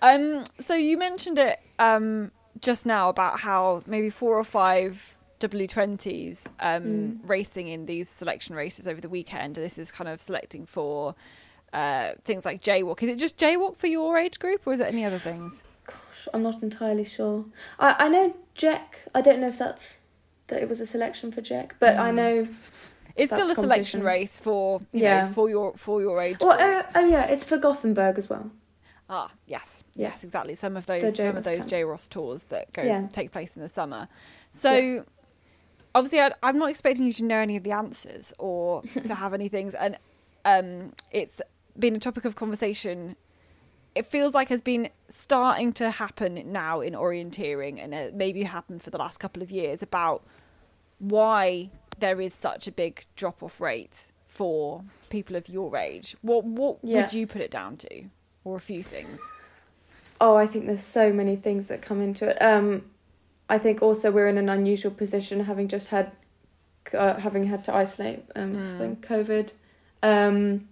[0.00, 0.44] Um.
[0.60, 6.82] So you mentioned it um just now about how maybe four or five W20s um
[6.84, 7.18] Mm.
[7.28, 9.56] racing in these selection races over the weekend.
[9.56, 11.14] This is kind of selecting for
[11.72, 13.02] uh things like JWOC.
[13.02, 15.62] Is it just JWOC for your age group, or is it any other things?
[15.86, 17.44] Gosh, I'm not entirely sure.
[17.78, 19.00] I, I know Jack.
[19.14, 19.98] I don't know if that's
[20.48, 22.14] that it was a selection for Jack, but I Mm.
[22.14, 22.48] know.
[23.14, 25.22] It's still a selection race for you Yeah.
[25.26, 26.38] know for your for your age.
[26.40, 26.86] Well, group.
[26.94, 28.50] uh, oh yeah, it's for Gothenburg as well.
[29.08, 30.56] Ah, yes, yes, exactly.
[30.56, 31.64] Some of those, some of those.
[31.64, 33.06] JROS tours that go Yeah.
[33.12, 34.08] take place in the summer.
[34.50, 35.02] So, Yeah.
[35.96, 39.34] Obviously, I, I'm not expecting you to know any of the answers or to have
[39.34, 39.96] any things, and
[40.44, 41.40] um, it's
[41.78, 43.16] been a topic of conversation.
[43.94, 48.82] It feels like has been starting to happen now in orienteering, and it maybe happened
[48.82, 50.22] for the last couple of years about
[50.98, 56.14] why there is such a big drop off rate for people of your age.
[56.20, 57.02] What what Yeah.
[57.02, 58.04] would you put it down to,
[58.44, 59.20] or a few things?
[60.20, 62.38] Oh, I think there's so many things that come into it.
[62.40, 62.84] Um,
[63.48, 66.12] I think also we're in an unusual position, having just had,
[66.92, 68.96] uh, having had to isolate um, Mm.
[69.00, 69.50] COVID.
[70.02, 70.68] Um,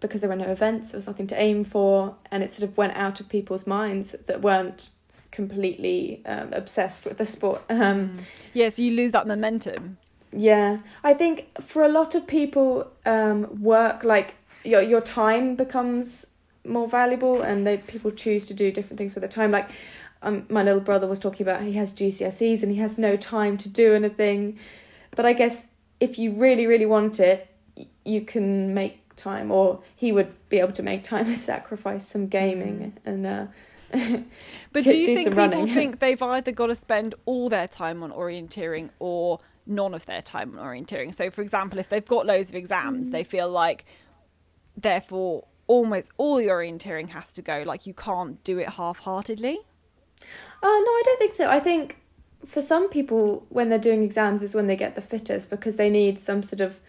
[0.00, 2.76] because there were no events, there was nothing to aim for, and it sort of
[2.76, 4.90] went out of people's minds that weren't
[5.30, 7.62] completely um, obsessed with the sport.
[7.70, 8.16] Um,
[8.52, 9.96] Yeah, so you lose that momentum.
[10.30, 16.26] yeah, I think for a lot of people, um, work like your your time becomes
[16.66, 19.50] more valuable, and they people choose to do different things with their time.
[19.52, 19.68] Like,
[20.24, 23.56] um, my little brother was talking about he has GCSEs and he has no time
[23.58, 24.58] to do anything.
[25.14, 25.68] But I guess
[26.00, 27.48] if you really really want it,
[28.04, 32.26] you can make time, or he would be able to make time and sacrifice some
[32.26, 33.26] gaming and.
[33.26, 33.46] Uh,
[34.72, 35.72] But do you do think people running.
[35.72, 40.22] think they've either got to spend all their time on orienteering or none of their
[40.22, 41.14] time on orienteering?
[41.14, 43.84] So, for example, if they've got loads of exams, they feel like,
[44.76, 47.62] therefore, almost all the orienteering has to go.
[47.64, 48.98] Like, you can't do it half
[50.62, 51.48] Oh no, I don't think so.
[51.48, 51.98] I think
[52.46, 55.90] for some people, when they're doing exams, is when they get the fittest because they
[55.90, 56.80] need some sort of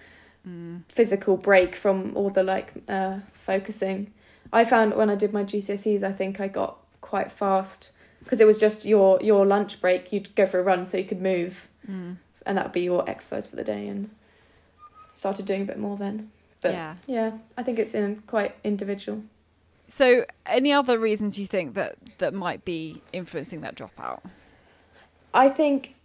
[0.47, 0.81] mm.
[0.89, 4.11] physical break from all the like uh, focusing.
[4.53, 8.47] I found when I did my GCSEs, I think I got quite fast because it
[8.47, 10.11] was just your your lunch break.
[10.11, 12.17] You'd go for a run so you could move, mm.
[12.45, 13.88] and that would be your exercise for the day.
[13.88, 14.09] And
[15.11, 16.29] started doing a bit more then.
[16.61, 16.95] But Yeah.
[17.07, 19.23] yeah, I think it's in quite individual.
[19.89, 24.21] So, any other reasons you think that that might be influencing that dropout?
[25.33, 25.95] I think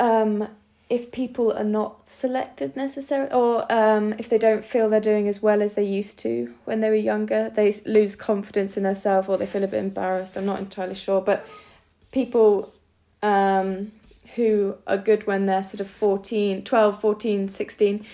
[0.00, 0.48] um,
[0.92, 5.40] if people are not selected necessarily, or um, if they don't feel they're doing as
[5.40, 9.38] well as they used to when they were younger, they lose confidence in themselves or
[9.38, 10.36] they feel a bit embarrassed.
[10.36, 11.46] I'm not entirely sure, but
[12.12, 12.70] people
[13.22, 13.92] um,
[14.34, 18.06] who are good when they're sort of 14, 12, 14, 16,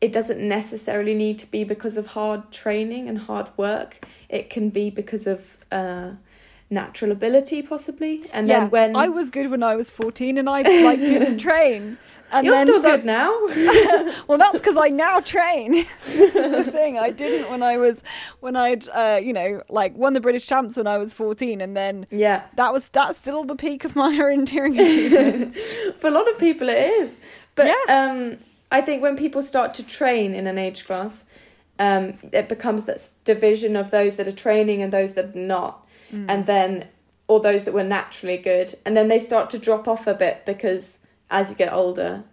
[0.00, 4.06] it doesn't necessarily need to be because of hard training and hard work.
[4.28, 6.12] It can be because of uh,
[6.70, 8.22] natural ability, possibly.
[8.32, 11.38] And yeah, then when I was good when I was fourteen, and I like didn't
[11.48, 11.98] train.
[12.32, 13.28] And you're still so- good now.
[14.28, 15.72] well, that's because I now train.
[16.06, 16.96] this is the thing.
[16.96, 18.04] I didn't when I was
[18.38, 21.76] when I'd uh, you know like won the British champs when I was fourteen, and
[21.76, 25.58] then yeah, that was that's still the peak of my orienteering achievements.
[25.98, 27.16] for a lot of people it is.
[27.56, 28.08] But Yeah.
[28.10, 28.38] um,
[28.70, 31.24] I think when people start to train in an age class,
[31.78, 35.86] um, it becomes this division of those that are training and those that are not,
[36.12, 36.26] Mm.
[36.28, 36.84] and then
[37.28, 40.44] or those that were naturally good, and then they start to drop off a bit
[40.44, 40.98] because
[41.30, 42.24] as you get older,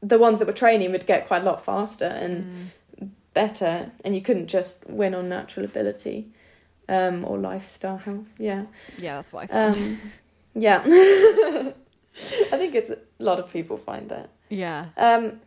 [0.00, 3.08] the ones that were training would get quite a lot faster and Mm.
[3.34, 6.28] better, and you couldn't just win on natural ability
[6.88, 8.24] um, or lifestyle.
[8.38, 8.66] Yeah.
[8.98, 9.76] yeah, that's what I found.
[9.76, 9.98] Um,
[10.54, 10.82] yeah.
[12.52, 14.28] I think it's a lot of people find it.
[14.48, 15.40] yeah, Um,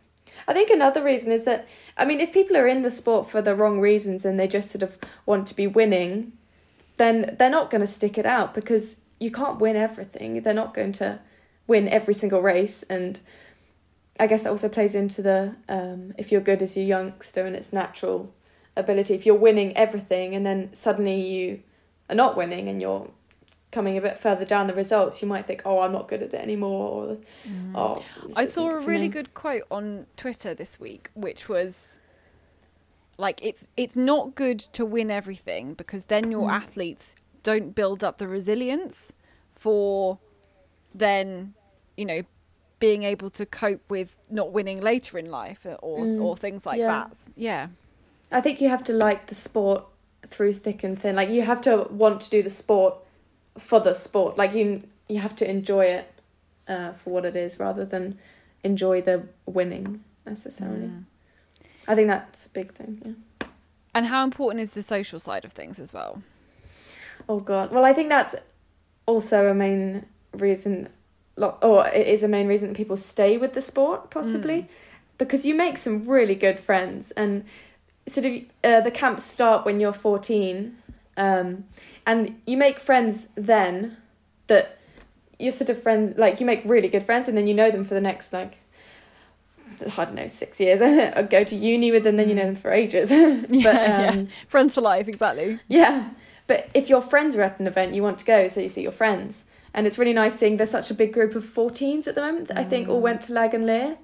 [0.46, 3.42] I think another reason is that I mean, if people are in the sport for
[3.42, 6.32] the wrong reasons and they just sort of want to be winning,
[6.96, 10.42] then they're not going to stick it out because you can't win everything.
[10.42, 11.20] They're not going to
[11.66, 13.20] win every single race, and
[14.18, 17.54] I guess that also plays into the um, if you're good as a youngster and
[17.54, 18.32] it's natural
[18.76, 19.14] ability.
[19.14, 21.62] If you're winning everything and then suddenly you
[22.08, 23.10] are not winning and you're
[23.78, 26.34] coming a bit further down the results, you might think, "Oh, I'm not good at
[26.34, 27.16] it anymore," or
[27.76, 28.32] "Oh." Mm.
[28.36, 32.00] I saw a really me." good quote on Twitter this week, which was
[33.18, 36.54] like it's it's not good to win everything because then your Mm.
[36.62, 37.14] athletes
[37.44, 39.12] don't build up the resilience
[39.54, 40.18] for
[40.92, 41.54] then
[41.96, 42.22] you know
[42.80, 46.22] being able to cope with not winning later in life or Mm.
[46.24, 46.86] or things like Yeah.
[46.94, 47.16] that.
[47.36, 47.68] Yeah.
[48.32, 49.84] I think you have to like the sport
[50.30, 51.14] through thick and thin.
[51.16, 52.94] Like you have to want to do the sport
[53.58, 54.36] for the sport.
[54.38, 56.12] Like you you have to enjoy it
[56.66, 58.18] uh, for what it is rather than
[58.62, 60.86] enjoy the winning necessarily.
[60.88, 61.04] Mm.
[61.86, 63.00] I think that's a big thing.
[63.40, 63.48] Yeah.
[63.94, 66.22] And how important is the social side of things as well?
[67.28, 67.70] Oh god.
[67.72, 68.36] Well, I think that's
[69.06, 70.88] also a main reason,
[71.36, 74.68] or it is a main reason that people stay with the sport possibly, Mm.
[75.16, 77.44] because you make some really good friends and
[78.06, 80.76] sort of uh, the camps start when you're 14
[81.16, 81.64] um,
[82.08, 83.98] and you make friends then
[84.48, 84.78] that
[85.38, 87.84] you're sort of friend like you make really good friends and then you know them
[87.84, 88.56] for the next like
[89.96, 90.80] I don't know six years
[91.16, 94.18] or go to uni with them then you know them for ages but yeah, um,
[94.18, 94.24] yeah.
[94.48, 95.60] Friends for life, exactly.
[95.68, 96.10] yeah,
[96.48, 98.82] but if your friends are at an event, you want to go, so you see
[98.82, 99.44] your friends.
[99.74, 102.48] And it's really nice seeing there's such a big group of 14s at the moment
[102.48, 103.98] that I think all went to Lagganlia.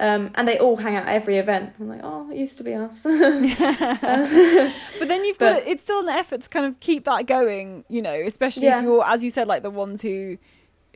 [0.00, 1.74] Um, and they all hang out at every event.
[1.80, 3.02] I'm like, oh, it used to be us.
[4.98, 7.84] But then you've got But- it's still an effort to kind of keep that going,
[7.88, 8.78] you know, especially Yeah.
[8.78, 10.38] if you're as you said like the ones who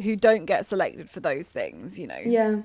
[0.02, 2.20] who don't get selected for those things, you know.
[2.24, 2.56] yeah.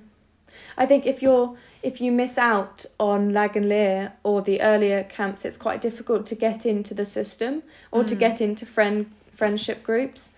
[0.78, 5.58] I think if you're if you miss out on Lagganlia or the earlier camps, it's
[5.58, 8.20] quite difficult to get into the system or to Mm.
[8.20, 10.30] get into friend friendship groups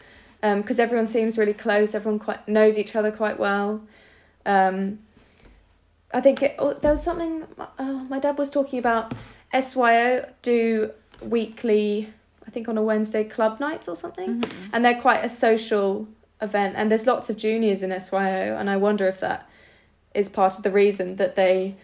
[0.42, 1.94] because everyone seems really close.
[1.94, 3.82] Everyone quite knows each other quite well.
[4.46, 5.00] Um,
[6.14, 7.46] I think it, oh, there was something
[7.78, 9.14] uh, my dad was talking about
[9.60, 10.92] SYO do
[11.22, 12.12] weekly,
[12.48, 14.70] I think on a Wednesday, club nights or something, Mhm.
[14.74, 16.08] and they're quite a social
[16.42, 16.76] event.
[16.78, 19.48] And there's lots of juniors in SYO, and I wonder if that
[20.16, 21.76] is part of the reason that they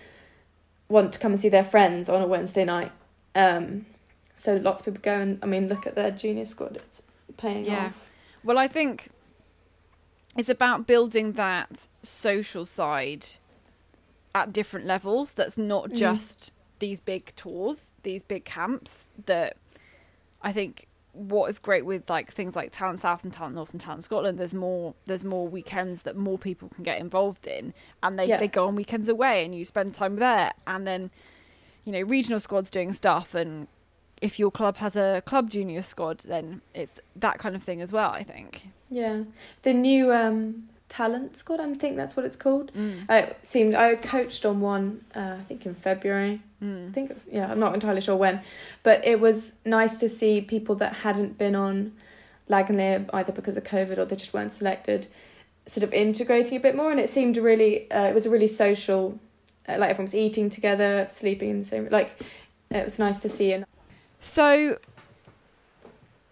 [0.90, 2.92] want to come and see their friends on a Wednesday night.
[3.36, 3.86] Um,
[4.34, 6.78] so lots of people go and I mean look at their junior squad.
[6.78, 7.04] It's
[7.38, 7.88] paying Yeah.
[7.88, 7.94] off.
[8.44, 9.10] Well, I think
[10.38, 13.26] it's about building that social side
[14.36, 15.34] at different levels.
[15.34, 15.96] That's not Mm.
[15.96, 19.08] just these big tours, these big camps.
[19.26, 19.58] That
[20.44, 23.80] I think what is great with like things like Talent South and Talent North and
[23.82, 24.38] Talent Scotland.
[24.38, 24.94] There's more.
[25.06, 28.38] There's more weekends that more people can get involved in, and they Yeah.
[28.38, 31.10] they go on weekends away, and you spend time there, and then
[31.86, 33.68] you know regional squads doing stuff and.
[34.22, 37.92] If your club has a club junior squad, then it's that kind of thing as
[37.92, 38.12] well.
[38.12, 38.70] I think.
[38.90, 39.24] Yeah,
[39.64, 41.60] the new um, talent squad.
[41.60, 42.72] I think that's what it's called.
[42.74, 43.10] Mm.
[43.10, 45.02] Uh, It seemed I coached on one.
[45.16, 46.42] Uh, I think in February.
[46.62, 46.94] I Mm.
[46.94, 48.42] think it was, yeah, I'm not entirely sure when,
[48.82, 51.92] but it was nice to see people that hadn't been on
[52.50, 55.08] Lagganlia either because of COVID or they just weren't selected,
[55.66, 56.92] sort of integrating a bit more.
[56.92, 59.20] And it seemed really, uh, it was a really social,
[59.68, 62.12] uh, like everyone was eating together, sleeping in the same, like
[62.72, 63.52] it was nice to see.
[63.54, 63.66] And
[64.20, 64.78] So,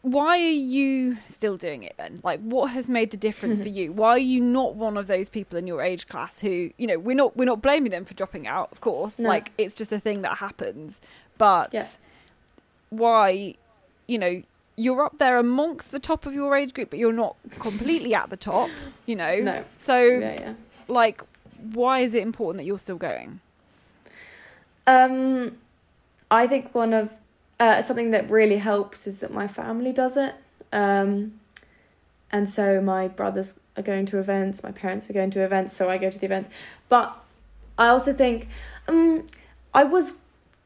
[0.03, 2.19] why are you still doing it then?
[2.23, 3.91] Like, what has made the difference for you?
[3.91, 6.99] Why are you not one of those people in your age class who, you know,
[6.99, 9.17] we're not we're not blaming them for dropping out, of course.
[9.17, 9.29] No.
[9.29, 11.01] Like, it's just a thing that happens.
[11.37, 11.87] But Yeah.
[12.89, 13.55] why,
[14.07, 14.43] you know,
[14.75, 18.29] you're up there amongst the top of your age group, but you're not completely at
[18.29, 18.69] the top.
[19.05, 19.39] You know.
[19.39, 19.63] No.
[19.77, 20.53] So, yeah, yeah.
[20.87, 21.21] like,
[21.71, 23.39] why is it important that you're still going?
[24.85, 25.57] Um,
[26.29, 27.09] I think one of
[27.63, 30.35] uh, something that really helps is that my family does it.
[30.73, 31.39] Um,
[32.29, 35.89] and so my brothers are going to events, my parents are going to events, so
[35.89, 36.49] I go to the events.
[36.89, 37.17] But
[37.77, 38.49] I also think
[38.89, 39.27] um,
[39.73, 40.17] I was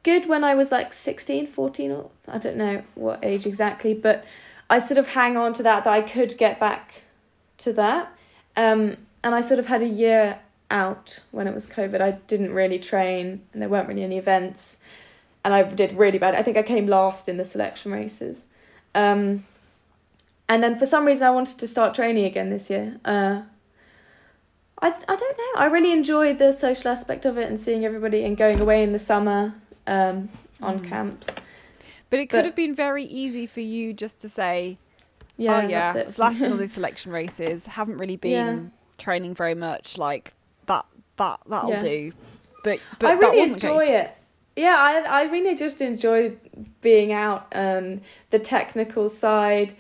[0.02, 4.26] good when I was like 16, 14, or I don't know what age exactly, but
[4.68, 7.04] I sort of hang on to that, that I could get back
[7.60, 8.12] to that.
[8.56, 10.40] Um, and I sort of had a year
[10.72, 12.02] out when it was COVID.
[12.02, 14.78] I didn't really train and there weren't really any events.
[15.48, 16.36] And I did really bad.
[16.36, 18.48] I think I came last in the selection races.
[18.94, 19.46] Um,
[20.50, 23.00] and then for some reason, I wanted to start training again this year.
[23.06, 23.44] Uh,
[24.82, 25.52] I, I don't know.
[25.62, 28.92] I really enjoyed the social aspect of it and seeing everybody and going away in
[28.92, 29.56] the summer
[29.88, 30.28] um,
[30.62, 30.90] on Mm.
[30.90, 31.30] camps.
[32.10, 34.80] But it could But- have been very easy for you just to say,
[35.38, 36.20] Yeah, oh yeah, that's it.
[36.20, 37.68] last in all these selection races.
[37.68, 38.60] Haven't really been Yeah.
[38.98, 39.98] training very much.
[39.98, 40.34] Like
[40.66, 41.80] that, that that'll Yeah.
[41.80, 42.12] do.
[42.66, 44.17] But but I that really enjoy it.
[44.58, 46.36] Yeah, I I really just enjoy
[46.82, 49.76] being out and the technical side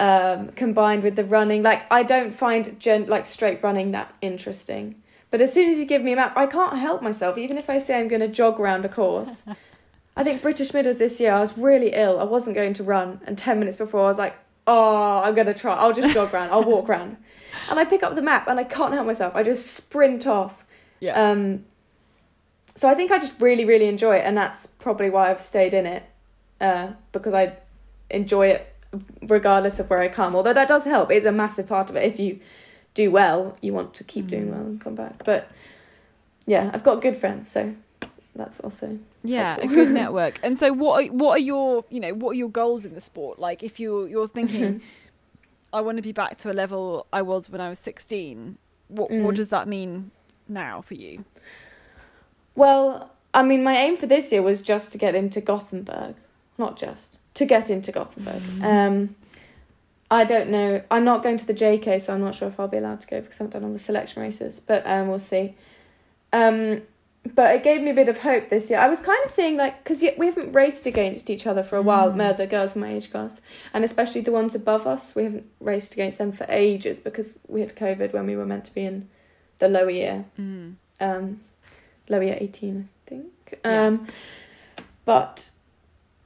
[0.00, 1.62] um, combined with the running.
[1.62, 4.96] Like I don't find gen- like straight running that interesting.
[5.30, 7.36] But as soon as you give me a map, I can't help myself.
[7.38, 9.44] Even if I say I'm going to jog around a course,
[10.16, 12.18] I think British Middles this year I was really ill.
[12.18, 15.46] I wasn't going to run, and ten minutes before I was like, "Oh, I'm going
[15.46, 15.74] to try.
[15.74, 16.50] I'll just jog around.
[16.50, 17.18] I'll walk around."
[17.68, 19.36] And I pick up the map, and I can't help myself.
[19.36, 20.64] I just sprint off.
[21.00, 21.12] Yeah.
[21.22, 21.66] Um,
[22.82, 25.72] so I think I just really, really enjoy it, and that's probably why I've stayed
[25.72, 26.02] in it,
[26.60, 27.56] uh, because I
[28.10, 28.74] enjoy it
[29.22, 30.34] regardless of where I come.
[30.34, 32.02] Although that does help; it's a massive part of it.
[32.12, 32.40] If you
[32.94, 34.50] do well, you want to keep doing Mm.
[34.50, 35.24] well and come back.
[35.24, 35.48] But
[36.44, 37.72] yeah, I've got good friends, so
[38.34, 40.40] that's also yeah, a good network.
[40.42, 43.00] And so, what are, what are your you know what are your goals in the
[43.00, 43.38] sport?
[43.38, 44.82] Like, if you you're thinking,
[45.72, 48.58] I want to be back to a level I was when I was sixteen.
[48.88, 49.36] What what Mm.
[49.36, 50.10] does that mean
[50.48, 51.24] now for you?
[52.54, 56.14] Well, I mean, my aim for this year was just to get into Gothenburg.
[56.58, 58.42] Not just to get into Gothenburg.
[58.62, 59.16] Um,
[60.10, 60.82] I don't know.
[60.90, 63.06] I'm not going to the JK, so I'm not sure if I'll be allowed to
[63.06, 64.60] go because I haven't done all the selection races.
[64.60, 65.54] But um, we'll see.
[66.32, 66.82] Um,
[67.34, 68.80] but it gave me a bit of hope this year.
[68.80, 71.82] I was kind of seeing like because we haven't raced against each other for a
[71.82, 72.12] while.
[72.12, 72.36] Mm.
[72.36, 73.40] The girls in my age class,
[73.72, 77.60] and especially the ones above us, we haven't raced against them for ages because we
[77.60, 79.08] had COVID when we were meant to be in
[79.58, 80.74] the lower year Mm.
[81.00, 81.40] um,
[82.08, 83.60] lower year 18, I think.
[83.64, 83.86] Yeah.
[83.86, 84.06] Um,
[85.04, 85.50] but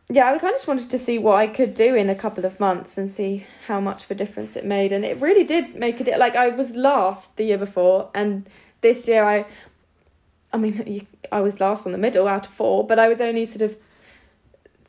[0.08, 2.44] yeah, I kind of just wanted to see what I could do in a couple
[2.44, 4.92] of months and see how much of a difference it made.
[4.92, 8.48] And it really did make a di- Like, I was last the year before, and
[8.82, 9.46] this year I.
[10.52, 13.20] I mean, you, I was last on the middle out of four, but I was
[13.20, 13.76] only sort of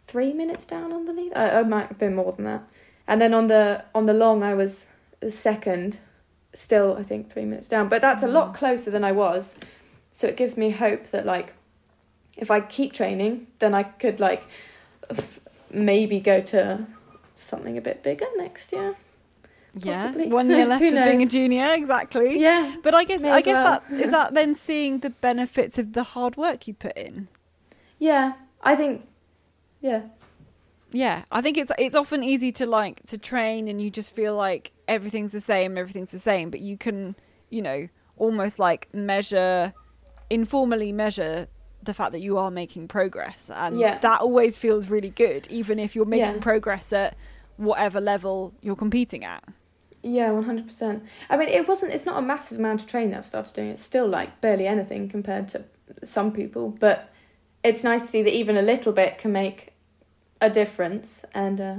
[0.05, 1.33] three minutes down on the lead.
[1.35, 2.63] I, I might have been more than that.
[3.07, 4.87] And then on the on the long, I was
[5.29, 5.97] second,
[6.53, 7.89] still I think three minutes down.
[7.89, 8.55] But that's a lot Mm.
[8.55, 9.57] closer than I was,
[10.17, 11.53] so it gives me hope that like,
[12.35, 14.43] if I keep training, then I could like,
[15.11, 15.39] f-
[15.69, 16.87] maybe go to
[17.35, 18.95] something a bit bigger next year.
[19.75, 20.29] Yeah, Possibly.
[20.29, 22.39] one year left of being a junior, exactly.
[22.39, 23.83] Yeah, But I guess I guess well.
[23.89, 27.27] that is that then seeing the benefits of the hard work you put in.
[27.99, 28.33] yeah.
[28.63, 29.05] I think,
[29.81, 30.01] yeah,
[30.91, 34.35] Yeah, I think it's it's often easy to like to train and you just feel
[34.35, 37.15] like everything's the same, everything's the same, but you can,
[37.51, 37.87] you know,
[38.17, 39.73] almost like measure
[40.29, 41.47] informally measure
[41.83, 43.97] the fact that you are making progress and Yeah.
[43.99, 46.39] that always feels really good even if you're making Yeah.
[46.41, 47.15] progress at
[47.57, 49.43] whatever level you're competing at.
[50.03, 51.03] yeah, one hundred percent.
[51.29, 51.91] I mean, it wasn't.
[51.93, 53.69] It's not a massive amount of training that I've started doing.
[53.69, 55.65] It's still like barely anything compared to
[56.03, 57.09] some people, but
[57.63, 59.73] it's nice to see that even a little bit can make
[60.39, 61.25] a difference.
[61.33, 61.75] And uh,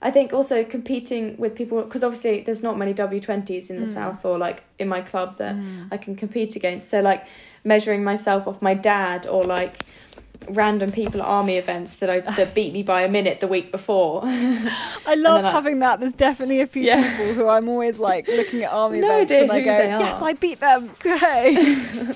[0.00, 3.86] I think also competing with people because obviously there's not many W twenties in the
[3.86, 3.94] Mm.
[3.94, 5.56] south or like in my club that
[5.90, 6.88] I can compete against.
[6.88, 7.24] So like
[7.64, 9.80] measuring myself off my dad or like
[10.48, 13.70] random people at army events that I that beat me by a minute the week
[13.70, 14.22] before.
[14.26, 16.00] I love then I- having that.
[16.00, 17.16] There's definitely a few Yeah.
[17.16, 20.22] people who I'm always like looking at army No events and I go, "Yes.
[20.22, 22.14] I beat them." Okay.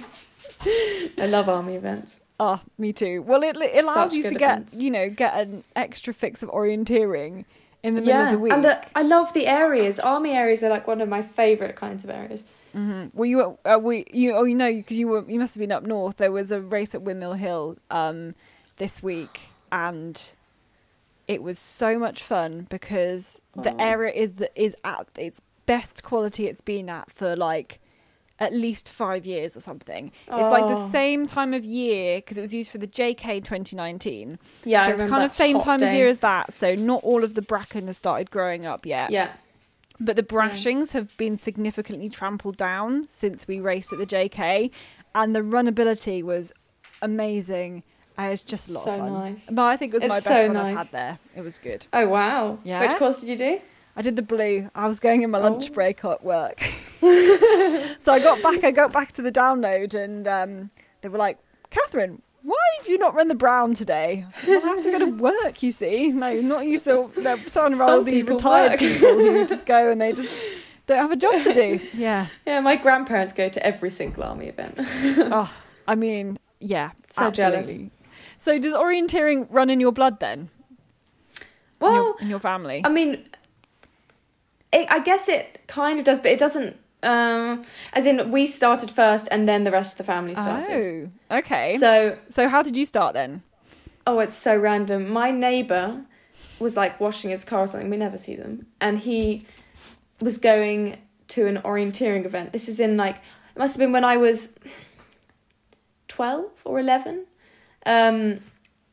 [1.18, 2.22] I love army events.
[2.40, 3.22] Oh, me too.
[3.22, 4.74] Well, it, it allows Such you to get, events.
[4.74, 7.44] you know, get an extra fix of orienteering
[7.82, 8.52] in the middle of the week.
[8.52, 10.00] and the, I love the areas.
[10.00, 12.42] Army areas are like one of my favourite kinds of areas.
[12.74, 15.54] Hmm Well, you were, uh, we, you, oh, you know, because you were, you must
[15.54, 16.16] have been up north.
[16.16, 18.34] There was a race at Windmill Hill um,
[18.76, 19.40] this week,
[19.72, 20.20] and
[21.26, 23.76] it was so much fun because the Oh.
[23.78, 27.80] area is the, is at its best quality it's been at for like
[28.40, 30.10] at least five years or something.
[30.28, 30.88] It's like the Oh.
[30.90, 34.38] same time of year because it was used for the JK 2019.
[34.64, 36.52] Yeah, so it's kind of same time of year as that.
[36.52, 39.10] So not all of the bracken has started growing up yet.
[39.10, 39.30] Yeah,
[40.00, 44.70] But the brashings have been significantly trampled down since we raced at the JK,
[45.14, 46.52] and the runability was
[47.02, 47.84] amazing.
[48.16, 49.12] And it's just a lot So of fun.
[49.12, 49.50] nice.
[49.50, 51.18] But I think it was my best so one I've had there.
[51.36, 51.86] It was good.
[51.92, 52.58] Oh wow.
[52.64, 52.80] Yeah?
[52.80, 53.60] Which course did you do?
[53.96, 54.70] I did the blue.
[54.74, 55.74] I was going in my lunch Oh.
[55.74, 56.60] break at work.
[57.00, 58.64] so I got back.
[58.64, 60.70] I got back to the download, and um,
[61.00, 61.38] they were like,
[61.70, 65.06] "Katherine, why have you not run the brown today?" Well, I have to go to
[65.06, 65.62] work.
[65.62, 66.78] You see, no, not you.
[66.78, 68.80] So they're by all these retired work.
[68.80, 70.32] people who just go and they just
[70.86, 71.80] don't have a job to do.
[71.94, 72.26] Yeah.
[72.46, 74.74] Yeah, my grandparents go to every single army event.
[74.78, 75.52] oh,
[75.88, 76.90] I mean, yeah.
[77.10, 77.80] So jealous.
[78.36, 80.50] So does orienteering run in your blood then?
[81.40, 82.82] in, well, your, in your family?
[82.84, 83.24] I mean,
[84.72, 86.76] it, I guess it kind of does, but it doesn't.
[87.04, 91.10] Um, as in, we started first, and then the rest of the family started.
[91.30, 91.76] oh, okay.
[91.78, 93.42] So, So, how did you start then?
[94.06, 95.08] oh, it's so random.
[95.08, 96.02] My neighbour
[96.58, 97.88] was like washing his car or something.
[97.90, 99.46] We never see them, and he
[100.20, 100.98] was going
[101.28, 102.52] to an orienteering event.
[102.52, 104.54] This is in like it must have been when I was
[106.08, 107.26] twelve or eleven.
[107.86, 108.40] Um,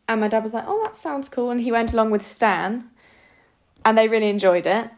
[0.07, 2.89] and my dad was like, "Oh, that sounds cool," and he went along with Stan,
[3.85, 4.89] and they really enjoyed it.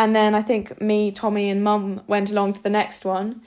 [0.00, 3.42] And then I think me, Tommy, and Mum went along to the next one,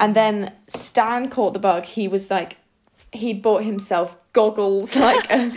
[0.00, 1.84] and then Stan caught the bug.
[1.84, 2.56] He was like,
[3.12, 5.50] he'd bought himself goggles, like uh,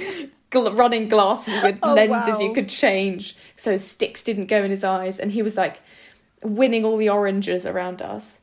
[0.51, 2.39] gl- running glasses with Oh, lenses wow.
[2.39, 5.81] you could change, so sticks didn't go in his eyes, and he was like
[6.43, 8.39] winning all the oranges around us.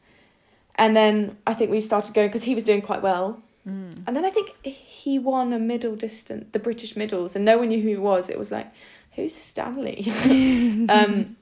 [0.75, 3.41] And then I think we started going because he was doing quite well.
[3.69, 4.03] Mm.
[4.09, 7.69] And then I think he won a middle distance, the British middles, and no one
[7.69, 8.29] knew who he was.
[8.29, 8.67] It was like,
[9.13, 10.11] who's Stanley?
[10.89, 11.37] um,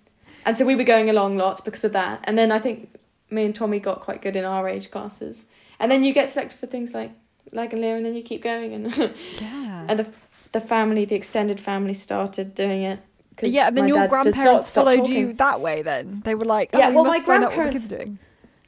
[0.44, 2.20] and so we were going along lots because of that.
[2.24, 2.94] And then I think
[3.30, 5.46] me and Tommy got quite good in our age classes.
[5.80, 7.10] And then you get selected for things like
[7.52, 8.72] like and Lear, and then you keep going.
[8.72, 8.96] And
[9.40, 9.86] Yeah.
[9.88, 10.06] and the
[10.52, 13.00] the family, the extended family, started doing it.
[13.36, 15.82] 'cause yeah, and then your grandparents followed you that way.
[15.82, 17.96] Then they were like, "Oh, Yeah, well, must my find what the grandparents- kids are
[17.98, 18.18] doing."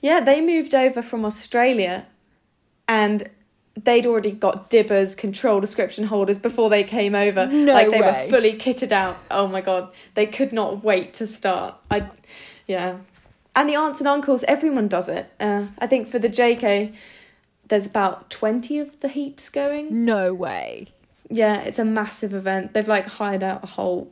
[0.01, 2.07] Yeah, they moved over from Australia
[2.89, 3.29] and
[3.83, 7.47] they'd already got dibbers, control description holders before they came over.
[7.47, 8.25] No like they way.
[8.27, 9.19] were fully kitted out.
[9.31, 9.93] Oh my god.
[10.15, 11.75] They could not wait to start.
[11.91, 12.09] I
[12.67, 12.99] yeah.
[13.57, 15.31] And the aunts and uncles, everyone does it.
[15.39, 16.95] Uh, I think for the JK
[17.69, 20.05] there's about 20 of the Heaps going.
[20.05, 20.89] No way.
[21.31, 22.75] Yeah, it's a massive event.
[22.75, 24.11] They've like hired out a whole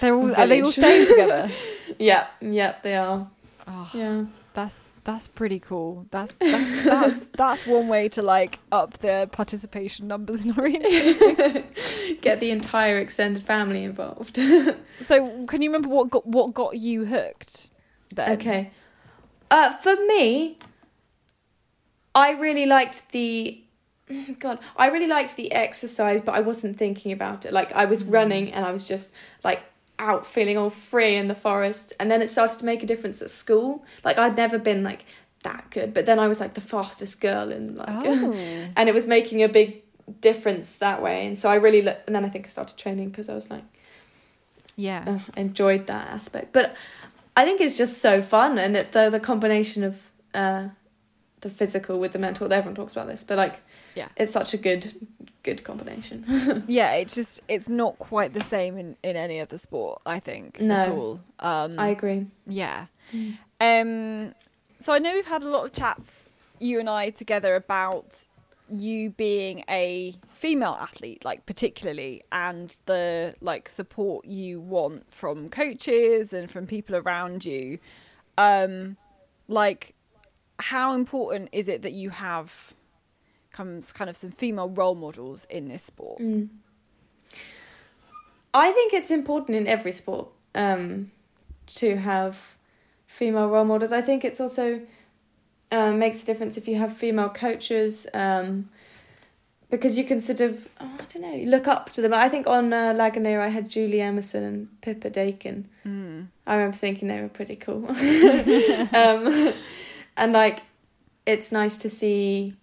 [0.00, 1.50] They're all are they all staying together?
[1.98, 3.26] Yeah, yeah, they are.
[3.66, 4.26] Oh, Yeah.
[4.54, 6.06] that's that's pretty cool.
[6.10, 11.64] That's that's that's, that's one way to like up the participation numbers in orientation.
[12.20, 14.36] Get the entire extended family involved.
[14.36, 17.70] so, can you remember what got what got you hooked?
[18.14, 18.32] Then?
[18.32, 18.70] Okay.
[19.50, 20.58] Uh, for me,
[22.14, 23.62] I really liked the.
[24.38, 27.54] God, I really liked the exercise, but I wasn't thinking about it.
[27.54, 29.10] Like I was running and I was just
[29.42, 29.62] like
[29.98, 33.20] out feeling all free in the forest, and then it started to make a difference
[33.22, 33.84] at school.
[34.04, 35.04] Like I'd never been like
[35.42, 38.32] that good, but then I was like the fastest girl in like, Oh.
[38.76, 39.82] and it was making a big
[40.20, 41.26] difference that way.
[41.26, 43.50] And so I really, lo- and then I think I started training because I was
[43.50, 43.64] like.
[44.76, 45.04] yeah.
[45.06, 46.52] uh, enjoyed that aspect.
[46.52, 46.74] But
[47.36, 49.96] I think it's just so fun, and it, the the combination of
[50.34, 50.68] uh,
[51.40, 52.52] the physical with the mental.
[52.52, 53.60] Everyone talks about this, but like,
[53.94, 54.08] Yeah.
[54.16, 54.92] it's such a good
[55.48, 56.24] good combination.
[56.68, 60.00] yeah, it's just it's not quite the same in in any other sport.
[60.06, 60.74] I think No.
[60.76, 61.20] at all.
[61.40, 62.26] Um, I agree.
[62.46, 62.86] yeah.
[63.60, 64.34] Um,
[64.80, 68.26] so I know we've had a lot of chats, you and I together, about
[68.70, 76.32] you being a female athlete, like particularly, and the like support you want from coaches
[76.32, 77.78] and from people around you.
[78.36, 78.96] Um,
[79.48, 79.94] like,
[80.60, 82.74] how important is it that you have
[83.58, 86.20] comes kind of some female role models in this sport?
[86.20, 86.48] Mm.
[88.54, 91.10] I think it's important in every sport um,
[91.78, 92.54] to have
[93.08, 93.92] female role models.
[93.92, 94.80] I think it's also
[95.72, 98.70] um, makes a difference if you have female coaches um,
[99.70, 102.14] because you can sort of oh, I don't know look up to them.
[102.14, 105.68] I think on uh, Lagganlia I had Julie Emerson and Pippa Dakin.
[105.84, 106.28] Mm.
[106.46, 107.84] I remember thinking they were pretty cool.
[109.02, 109.52] um,
[110.16, 110.62] and like,
[111.26, 112.54] it's nice to see,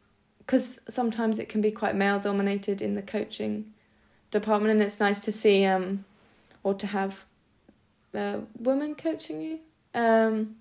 [0.46, 3.74] because sometimes it can be quite male dominated in the coaching
[4.32, 6.06] department, and it's nice to see, um,
[6.64, 7.26] or to have
[8.14, 9.60] a woman coaching you,
[9.94, 10.56] um,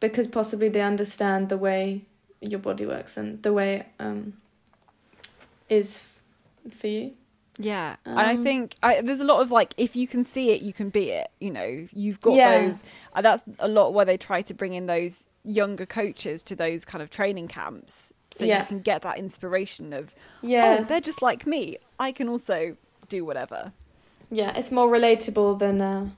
[0.00, 2.02] because possibly they understand the way
[2.40, 4.34] your body works and the way um,
[5.68, 5.96] is
[6.68, 7.12] f- for you.
[7.58, 10.50] Yeah, and I Um, think I, there's a lot of like if you can see
[10.50, 11.30] it, you can be it.
[11.40, 12.66] You know, you've got Yeah.
[12.66, 12.82] those.
[13.18, 17.00] That's a lot where they try to bring in those younger coaches to those kind
[17.02, 18.60] of training camps, so Yeah.
[18.60, 20.78] you can get that inspiration of Yeah.
[20.80, 21.78] oh, they're just like me.
[21.98, 22.76] I can also
[23.08, 23.72] do whatever.
[24.30, 26.08] Yeah, it's more relatable than uh,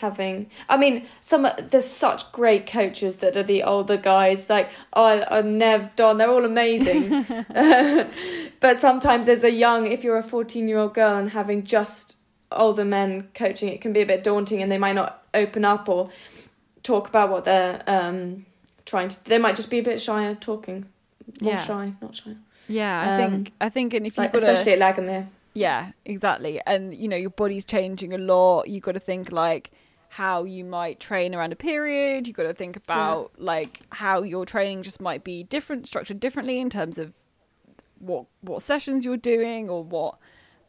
[0.00, 0.50] having.
[0.68, 4.48] I mean, some there's such great coaches that are the older guys.
[4.48, 7.26] Like, oh, I, Nev, Don, they're all amazing.
[8.60, 12.16] but sometimes as a young, if you're a 14 year old girl and having just
[12.50, 15.88] older men coaching, it can be a bit daunting, and they might not open up
[15.88, 16.10] or
[16.82, 18.46] talk about what they're um,
[18.86, 19.24] trying to.
[19.24, 20.86] They might just be a bit shy of talking.
[21.40, 21.64] More Yeah.
[21.64, 22.36] shy, not shy.
[22.68, 25.92] Yeah, I Um, think I think, and if Like, you've got especially at there Yeah,
[26.04, 26.60] exactly.
[26.66, 28.68] And you know, your body's changing a lot.
[28.68, 29.70] You got to think like
[30.10, 32.26] how you might train around a period.
[32.28, 36.58] You got to think about like how your training just might be different, structured differently
[36.60, 37.14] in terms of
[37.98, 40.18] what what sessions you're doing or what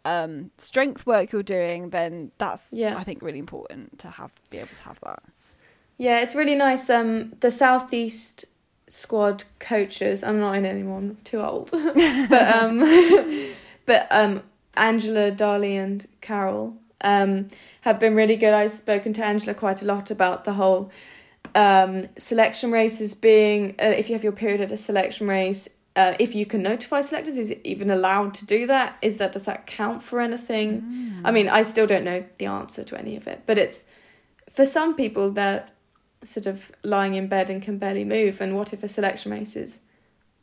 [0.05, 2.95] um strength work you're doing then that's Yeah.
[2.95, 5.21] i think really important to have be able to have that
[5.97, 6.89] Yeah, it's really nice.
[6.89, 8.45] Um, the Southeast
[8.87, 10.23] squad coaches.
[10.23, 10.97] I'm not in anymore.
[10.97, 11.71] I'm too old.
[11.71, 12.79] but um,
[13.85, 14.43] but um,
[14.75, 17.47] Angela, Darley, and Carol um
[17.81, 18.53] have been really good.
[18.53, 20.91] I've spoken to Angela quite a lot about the whole
[21.53, 23.75] um selection races being.
[23.79, 25.69] Uh, if you have your period at a selection race.
[25.97, 28.97] Uh, if you can notify selectors, is it even allowed to do that?
[29.01, 30.81] Is that does that count for anything?
[31.23, 33.85] I mean, I still don't know the answer to any of it, but it's
[34.49, 35.65] for some people they're
[36.25, 38.41] sort of lying in bed and can barely move.
[38.41, 39.79] And what if a selection race is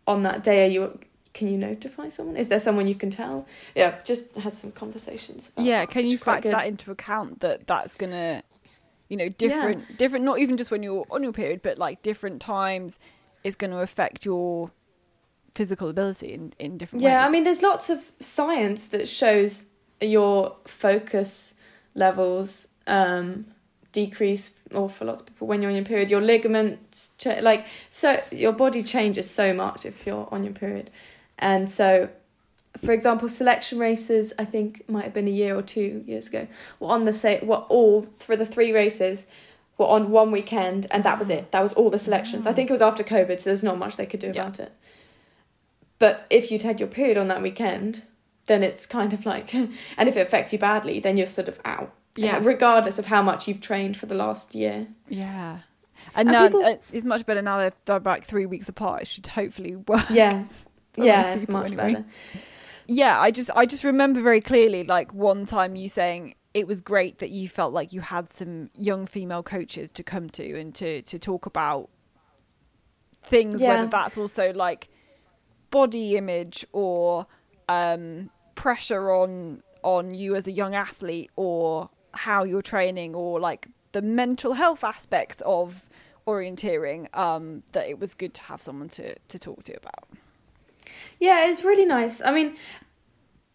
[0.06, 0.64] on that day?
[0.64, 0.98] Are you
[1.34, 2.36] can you notify someone?
[2.36, 3.46] Is there someone you can tell?
[3.74, 5.50] Yeah, just had some conversations.
[5.56, 8.42] Yeah can you factor that into account that that's gonna
[9.08, 12.40] you know different different not even just when you're on your period but like different
[12.40, 12.98] times
[13.44, 14.70] is going to affect your
[15.54, 19.08] physical ability in, in different Yeah, ways Yeah, I mean, there's lots of science that
[19.08, 19.66] shows
[20.00, 21.54] your focus
[21.94, 23.46] levels um,
[23.92, 27.66] decrease, or for lots of people, when you're on your period, your ligaments, ch- like,
[27.90, 30.90] so your body changes so much if you're on your period.
[31.38, 32.08] And so,
[32.82, 36.48] for example, selection races, I think might have been a year or two years ago,
[36.80, 39.26] were on the same, were all, for the three races,
[39.78, 41.50] were on one weekend, and that was it.
[41.52, 42.46] That was all the selections.
[42.46, 44.42] I think it was after COVID, so there's not much they could do Yeah.
[44.42, 44.72] about it.
[45.98, 48.02] But if you'd had your period on that weekend,
[48.46, 49.72] then it's kind of like, and
[50.08, 51.92] if it affects you badly, then you're sort of out.
[52.16, 52.40] Yeah.
[52.42, 54.86] Regardless of how much you've trained for the last year.
[55.08, 55.60] yeah
[56.14, 59.02] and, And now people- uh, it's much better now that they're back three weeks apart
[59.02, 60.44] it should hopefully work Yeah.
[60.96, 61.92] Yeah, it's much anyway.
[61.94, 62.04] better.
[62.86, 66.82] yeah i just i just remember very clearly like one time you saying it was
[66.82, 70.74] great that you felt like you had some young female coaches to come to and
[70.74, 71.88] to to talk about
[73.22, 73.68] things Yeah.
[73.70, 74.88] whether that's also like
[75.70, 77.26] body image or
[77.68, 83.68] um pressure on on you as a young athlete or how you're training or like
[83.92, 85.88] the mental health aspect of
[86.26, 90.08] orienteering um that it was good to have someone to to talk to about
[91.18, 92.20] Yeah, it's really nice.
[92.20, 92.56] I mean,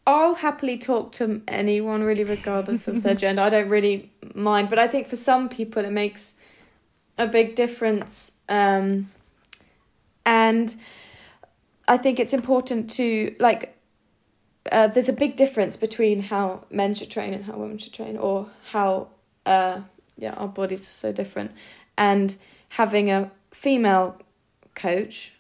[0.06, 3.42] I'll happily talk to anyone, really, regardless of their gender.
[3.42, 6.34] I don't really mind, but I think for some people it makes
[7.18, 8.32] a big difference.
[8.48, 9.12] Um,
[10.26, 10.76] and
[11.88, 13.77] I think it's important to like.
[14.72, 18.18] Uh, there's a big difference between how men should train and how women should train,
[18.18, 19.10] or how
[19.46, 19.82] uh,
[20.18, 21.52] yeah our bodies are so different,
[21.98, 22.36] and
[22.70, 24.20] having a female
[24.76, 25.34] coach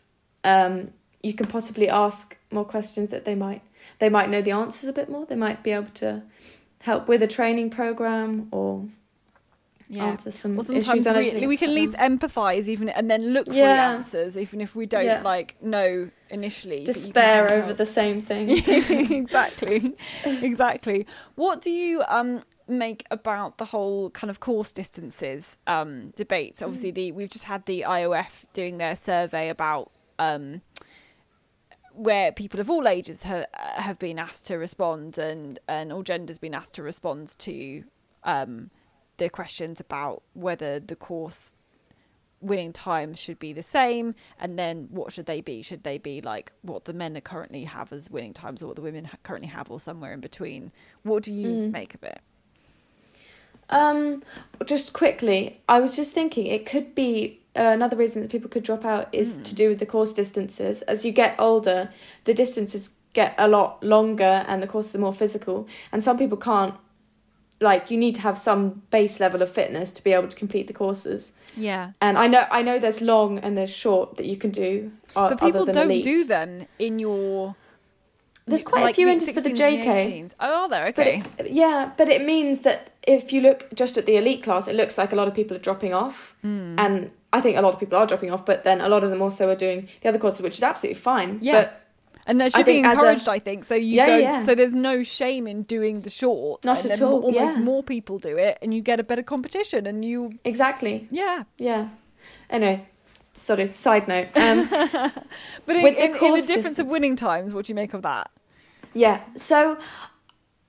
[0.43, 3.61] um, you can possibly ask more questions that they might
[3.99, 5.25] they might know the answers a bit more.
[5.25, 6.23] They might be able to
[6.81, 8.87] help with a training program or
[9.89, 10.05] Yeah.
[10.05, 13.53] answer some Or sometimes we, we can at least empathise even and then look for
[13.53, 15.21] the answers even if we don't Yeah.
[15.23, 16.83] like know initially.
[16.83, 18.49] despair over the same thing
[19.21, 21.07] exactly, exactly.
[21.35, 26.61] What do you um make about the whole kind of course distances um debate?
[26.61, 30.61] Obviously, the we've just had the IOF doing their survey about um
[31.93, 36.37] where people of all ages ha- have been asked to respond and and all genders
[36.37, 37.83] been asked to respond to
[38.23, 38.69] um
[39.17, 41.53] the questions about whether the course
[42.39, 46.21] winning times should be the same and then what should they be should they be
[46.21, 49.17] like what the men are currently have as winning times or what the women ha-
[49.23, 51.71] currently have or somewhere in between what do you Mm.
[51.71, 52.21] make of it
[53.69, 54.23] Um,
[54.65, 58.63] just quickly, I was just thinking it could be uh, another reason that people could
[58.63, 59.43] drop out is Mm.
[59.43, 60.83] to do with the course distances.
[60.83, 61.89] As you get older,
[62.25, 65.67] the distances get a lot longer and the courses are more physical.
[65.91, 66.75] And some people can't,
[67.59, 70.67] like, you need to have some base level of fitness to be able to complete
[70.67, 71.31] the courses.
[71.55, 74.91] yeah And I know, I know there's long and there's short that you can do.
[75.15, 76.03] Uh, but people other than don't elite.
[76.03, 77.55] do them in your
[78.45, 79.85] There's quite a few in for the JK.
[79.85, 80.33] 18s.
[80.39, 83.97] oh are there But okay it, yeah, but it means that if you look just
[83.97, 86.75] at the elite class, it looks like a lot of people are dropping off, Mm.
[86.77, 88.45] and I think a lot of people are dropping off.
[88.45, 90.99] But then a lot of them also are doing the other courses, which is absolutely
[90.99, 91.39] fine.
[91.41, 91.53] Yeah.
[91.61, 91.86] but
[92.27, 94.37] and that I should be as a- encouraged i think so you Yeah, go yeah.
[94.37, 97.63] so there's no shame in doing the short Not and at then all, almost yeah.
[97.63, 101.89] more people do it and you get a better competition and you exactly, yeah yeah.
[102.49, 102.87] Anyway,
[103.33, 104.27] sort of side note.
[104.35, 104.67] Um,
[105.65, 107.93] but in, With the in, in the difference of winning times what do you make
[107.93, 108.29] of that
[108.93, 109.77] yeah, so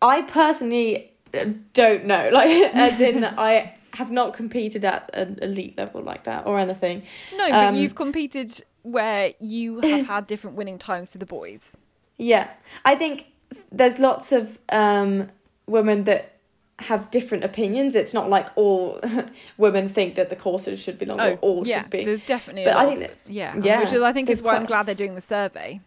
[0.02, 5.76] I personally uh, don't know, like as in I have not competed at an elite
[5.78, 7.02] level like that or anything.
[7.36, 8.62] No, but Um, you've competed
[8.92, 11.76] where you have had different winning times to the boys.
[12.16, 12.48] Yeah,
[12.84, 13.26] I think
[13.70, 15.28] there's lots of um,
[15.66, 16.34] women that
[16.80, 17.94] have different opinions.
[17.94, 19.00] It's not like all
[19.56, 21.22] women think that the courses should be longer.
[21.32, 22.04] or all Oh, yeah, should be.
[22.04, 22.64] there's definitely.
[22.64, 24.66] But a I lot think that yeah, yeah, which is I think is why I'm
[24.66, 25.80] glad they're doing the survey.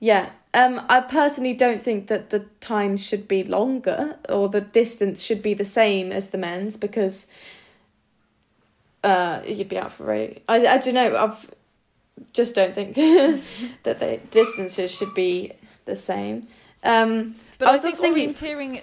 [0.00, 0.30] yeah.
[0.54, 5.42] Um, I personally don't think that the times should be longer or the distance should
[5.42, 7.26] be the same as the men's because
[9.04, 10.40] uh, you'd be out for a.
[10.48, 11.16] I I don't know.
[11.16, 11.50] I've
[12.32, 12.94] just don't think
[13.82, 15.52] that the distances should be
[15.84, 16.46] the same.
[16.84, 18.82] Um, But I I, was think just thinking- orienteering,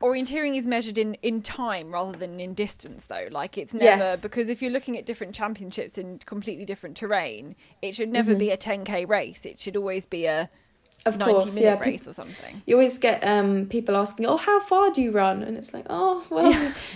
[0.00, 3.28] orienteering is measured in in time rather than in distance, though.
[3.30, 4.20] Like it's never Yes.
[4.20, 8.38] because if you're looking at different championships in completely different terrain, it should never Mhm.
[8.38, 9.46] be a 10k race.
[9.46, 10.50] It should always be a
[11.04, 11.80] of 90 course, minute yeah.
[11.80, 12.62] race or something.
[12.66, 15.86] you always get um people asking, "Oh, how far do you run?" And it's like,
[15.90, 16.52] "Oh, well,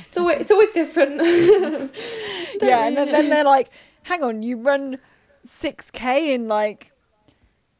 [0.08, 1.20] it's always it's always different."
[2.62, 3.68] Yeah, and then, then they're like,
[4.04, 4.98] "Hang on, you run
[5.46, 6.92] 6k in like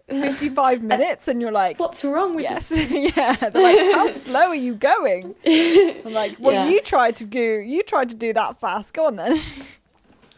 [0.08, 3.34] 55 minutes," and you're like, what's wrong with Yes, yeah.
[3.36, 5.34] They're like, how slow are you going?
[5.44, 6.68] I'm like, well, Yeah.
[6.70, 8.94] you tried to do, you tried to do that fast.
[8.94, 9.40] Go on then.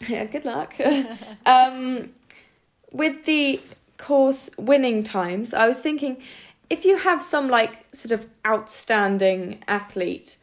[0.08, 0.74] Yeah, good luck.
[1.46, 2.10] um,
[2.92, 3.60] with the
[3.98, 6.18] course winning times, I was thinking,
[6.70, 10.36] if you have some like sort of outstanding athlete.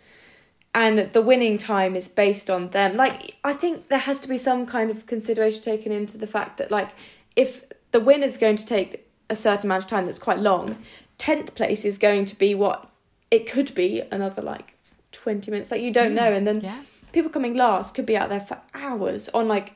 [0.76, 2.98] And the winning time is based on them.
[2.98, 6.58] Like, I think there has to be some kind of consideration taken into the fact
[6.58, 6.90] that, like,
[7.38, 7.64] if
[7.94, 10.78] the win is going to take a certain amount of time that's quite long,
[11.18, 12.90] 10th place is going to be what
[13.32, 14.74] it could be another like
[15.14, 15.72] 20 minutes.
[15.72, 16.34] Like, you don't know.
[16.34, 16.82] And then Yeah.
[17.14, 19.76] people coming last could be out there for hours on like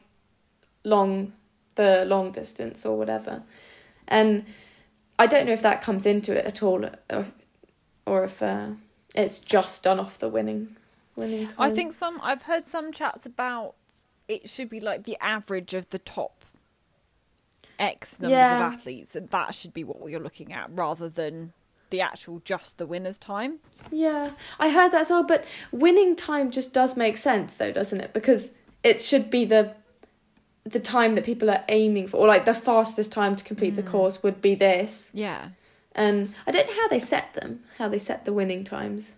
[0.83, 1.31] long,
[1.75, 3.43] the long distance or whatever.
[4.05, 4.43] And
[5.17, 7.25] I don't know if that comes into it at all or,
[8.05, 8.71] or if uh,
[9.15, 10.75] it's just done off the winning.
[11.19, 11.55] Winning time.
[11.59, 12.19] I think some.
[12.23, 13.75] I've heard some chats about
[14.27, 16.45] it should be like the average of the top
[17.77, 18.67] X numbers Yeah.
[18.67, 21.53] of athletes, and that should be what you're looking at, rather than
[21.91, 23.59] the actual just the winner's time.
[23.91, 25.23] Yeah, I heard that as well.
[25.23, 28.13] But winning time just does make sense, though, doesn't it?
[28.13, 28.51] Because
[28.83, 29.75] it should be the
[30.65, 33.81] the time that people are aiming for, or like the fastest time to complete the
[33.81, 33.87] Mm.
[33.87, 35.09] course would be this.
[35.15, 35.49] Yeah.
[35.95, 39.15] And I don't know how they set them, how they set the winning times.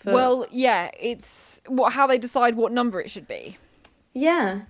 [0.00, 0.90] For- Well, yeah.
[0.98, 3.56] It's what how they decide what number it should be.
[4.12, 4.62] yeah,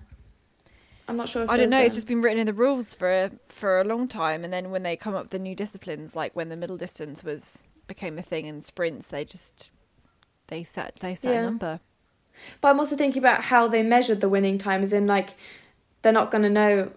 [1.07, 1.43] I'm not sure.
[1.43, 1.77] If I don't know.
[1.77, 4.53] there's It's just been written in the rules for a, for a long time, and
[4.53, 7.63] then when they come up with the new disciplines, like when the middle distance was
[7.87, 9.71] became a thing in sprints, they just
[10.47, 11.39] they set they set Yeah.
[11.41, 11.79] a number.
[12.61, 15.35] But I'm also thinking about how they measured the winning time, as in like
[16.01, 16.91] they're not going to know.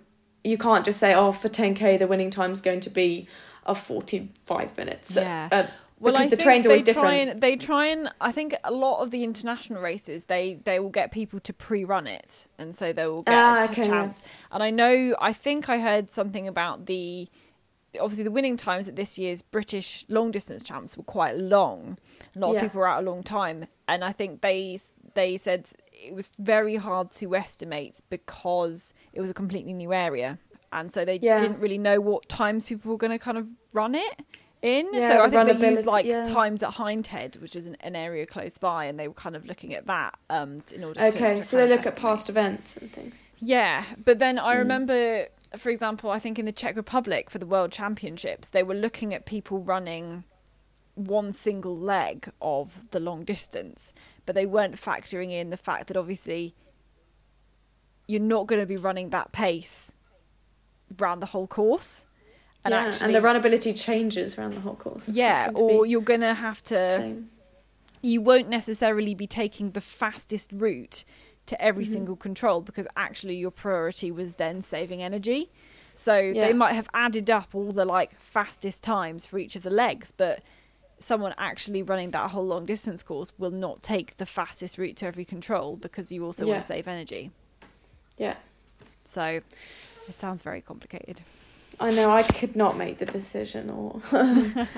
[0.44, 3.26] You can't just say, "Oh, for 10k, the winning time is going to be
[3.64, 5.48] of 45 minutes." Yeah.
[5.50, 5.66] Uh,
[6.04, 7.30] Well, because I the think train's they always try different.
[7.30, 10.90] and they try and I think a lot of the international races they they will
[10.90, 13.88] get people to pre-run it, and so they will get Ah, a okay, yeah.
[13.88, 14.22] chance.
[14.52, 17.28] And I know I think I heard something about the
[18.00, 21.96] obviously the winning times at this year's British long distance champs were quite long.
[22.34, 22.56] A lot Yeah.
[22.58, 24.80] of people were out a long time, and I think they
[25.14, 30.38] they said it was very hard to estimate because it was a completely new area,
[30.72, 31.38] and so they Yeah.
[31.38, 34.16] didn't really know what times people were going to kind of run it
[34.64, 34.88] in.
[34.92, 36.24] Yeah, so I think they used like yeah.
[36.24, 39.44] times at Hindhead, which is an, an area close by, and they were kind of
[39.46, 41.06] looking at that um, in order to.
[41.08, 43.14] Okay, to so they look at past events and things.
[43.40, 44.58] Yeah, but then I Mm.
[44.58, 48.74] remember, for example, I think in the Czech Republic for the World Championships, they were
[48.74, 50.24] looking at people running
[50.94, 53.92] one single leg of the long distance,
[54.26, 56.54] but they weren't factoring in the fact that obviously
[58.06, 59.92] you're not going to be running that pace
[60.98, 62.06] round the whole course.
[62.64, 65.08] And yeah, actually, and the runnability changes around the whole course.
[65.08, 67.30] It's yeah, or you're going to have to same.
[68.02, 71.04] you won't necessarily be taking the fastest route
[71.46, 71.88] to every Mhm.
[71.92, 75.50] single control because actually your priority was then saving energy.
[75.94, 76.40] So Yeah.
[76.40, 80.10] they might have added up all the like fastest times for each of the legs,
[80.10, 80.42] but
[81.00, 85.06] someone actually running that whole long distance course will not take the fastest route to
[85.06, 87.30] every control because you also want to save energy.
[88.16, 88.36] Yeah,
[89.04, 89.40] So
[90.08, 91.20] it sounds very complicated.
[91.80, 92.10] I know.
[92.10, 94.00] I could not make the decision, or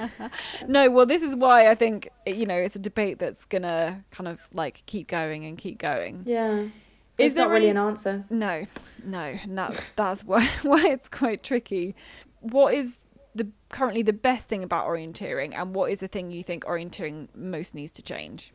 [0.69, 4.29] No, well, this is why I think you know it's a debate that's gonna kind
[4.29, 6.23] of like keep going and keep going.
[6.25, 6.71] yeah, Is
[7.19, 8.25] it's there not really an answer.
[8.31, 8.65] No,
[9.05, 11.95] no, and that's that's why why it's quite tricky.
[12.41, 12.99] What is
[13.35, 17.29] the currently the best thing about orienteering, and what is the thing you think orienteering
[17.35, 18.53] most needs to change?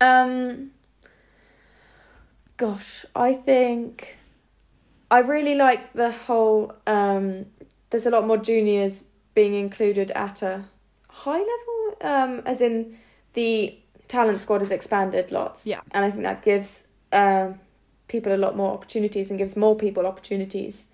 [0.00, 0.70] Um,
[2.56, 4.16] gosh, I think
[5.10, 6.72] I really like the whole.
[6.86, 7.46] Um,
[7.90, 9.04] there's a lot more juniors
[9.34, 10.64] being included at a
[11.08, 12.96] high level, um, as in
[13.34, 13.76] the
[14.08, 15.66] talent squad has expanded lots.
[15.66, 15.80] Yeah.
[15.92, 17.58] and I think that gives um,
[18.08, 20.86] people a lot more opportunities and gives more people opportunities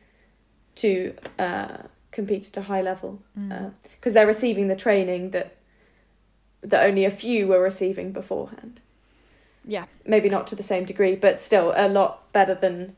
[0.77, 1.79] to uh,
[2.13, 3.73] compete at a high level Mm.
[3.95, 5.57] because they're receiving the training that
[6.63, 8.81] that only a few were receiving beforehand
[9.69, 12.95] yeah, maybe not to the same degree, but still a lot better than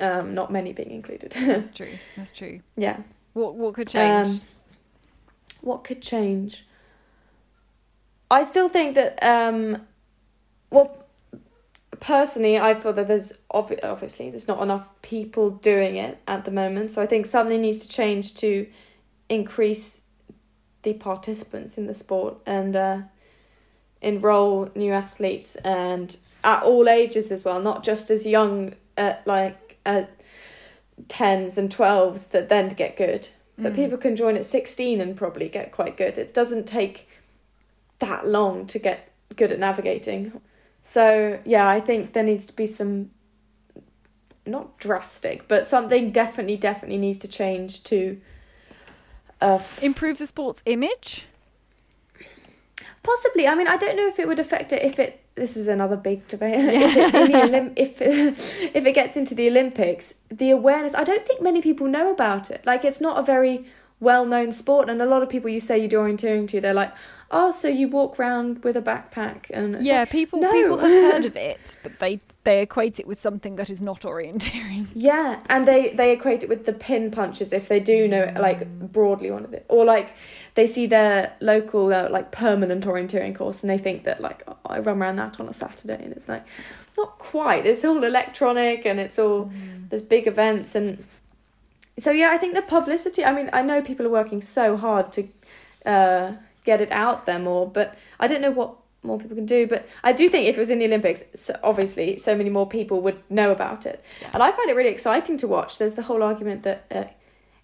[0.00, 1.32] um, not many being included.
[1.32, 1.98] that's true.
[2.16, 2.60] That's true.
[2.76, 2.98] yeah.
[3.34, 4.28] What what could change?
[4.28, 4.40] Um,
[5.60, 6.64] what could change?
[8.30, 9.86] I still think that, um,
[10.70, 11.04] well,
[12.00, 16.50] personally, I feel that there's obvi- obviously there's not enough people doing it at the
[16.50, 16.92] moment.
[16.92, 18.66] So I think something needs to change to
[19.28, 20.00] increase
[20.82, 22.98] the participants in the sport and uh,
[24.00, 29.67] enroll new athletes and at all ages as well, not just as young at like
[29.88, 30.10] at
[31.08, 33.28] tens and twelves that then get good
[33.60, 33.76] but Mm.
[33.76, 36.16] people can join at 16 and probably get quite good.
[36.16, 37.08] It doesn't take
[37.98, 40.40] that long to get good at navigating.
[40.80, 43.10] So, yeah, I think there needs to be some
[44.46, 48.20] not drastic, but something definitely definitely needs to change to
[49.40, 51.26] uh improve the sport's image.
[53.02, 53.48] possibly.
[53.48, 55.96] I mean, I don't know if it would affect it if it this is another
[55.96, 56.54] big debate.
[56.58, 58.00] if it's in the Olymp- if
[58.76, 60.94] if it gets into the Olympics, the awareness.
[60.94, 62.64] I don't think many people know about it.
[62.66, 63.66] Like it's not a very
[64.00, 66.74] well known sport, and a lot of people you say you do orienteering to, they're
[66.74, 66.92] like,
[67.30, 70.50] oh, so you walk around with a backpack and Yeah, like, people no.
[70.50, 74.00] people have heard of it, but they they equate it with something that is not
[74.02, 74.86] orienteering.
[74.94, 78.40] Yeah, and they they equate it with the pin punches if they do know it,
[78.40, 80.12] like broadly one of it, or like
[80.54, 84.56] they see their local uh, like permanent orienteering course and they think that like oh,
[84.66, 86.44] I run around that on a Saturday and it's like
[86.96, 87.66] not quite.
[87.66, 89.50] It's all electronic and it's all
[89.90, 91.04] there's big events and
[91.98, 93.24] so yeah, I think the publicity.
[93.24, 95.28] I mean, I know people are working so hard to
[95.84, 96.32] uh,
[96.70, 97.88] get it out there more, but
[98.20, 98.70] I don't know what
[99.02, 99.66] more people can do.
[99.66, 102.68] But I do think if it was in the Olympics, so obviously, so many more
[102.78, 104.30] people would know about it, Yeah.
[104.34, 105.78] and I find it really exciting to watch.
[105.78, 107.04] There's the whole argument that uh,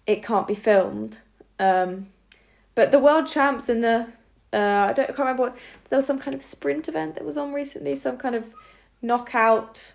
[0.07, 1.13] it can't be filmed,
[1.59, 2.07] um,
[2.73, 3.97] but the world champs and the
[4.53, 5.57] uh, I don't I can't remember what
[5.89, 8.43] there was some kind of sprint event that was on recently, some kind of
[9.01, 9.93] knockout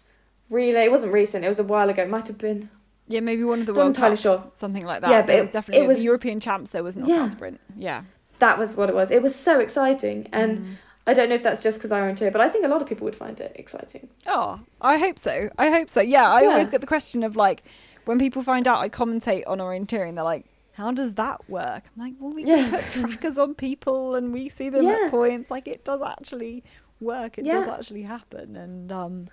[0.51, 0.85] relay.
[0.85, 2.03] It wasn't recent; it was a while ago.
[2.03, 2.69] It might have been.
[3.09, 4.41] Yeah, maybe one of the World Cups, sure.
[4.55, 5.11] something like that.
[5.11, 6.71] Yeah, but it it- was definitely it was- the European champs.
[6.71, 7.25] There was not Yeah.
[7.25, 7.61] a sprint.
[7.77, 8.03] Yeah,
[8.41, 9.11] That was what it was.
[9.11, 10.77] It was so exciting, and Mm.
[11.07, 12.89] I don't know if that's just because I orienteer, but I think a lot of
[12.89, 14.09] people would find it exciting.
[14.27, 15.49] Oh, I hope so.
[15.59, 16.01] I hope so.
[16.01, 16.49] Yeah, I Yeah.
[16.49, 17.63] always get the question of like
[18.05, 22.03] when people find out I commentate on orienteering, they're like, "How does that work?" I'm
[22.05, 22.57] like, "Well, we Yeah.
[22.57, 24.99] can put trackers on people and we see them Yeah.
[25.05, 25.51] at points.
[25.51, 26.63] Like it does actually
[27.01, 27.39] work.
[27.39, 29.29] It does actually happen, and um,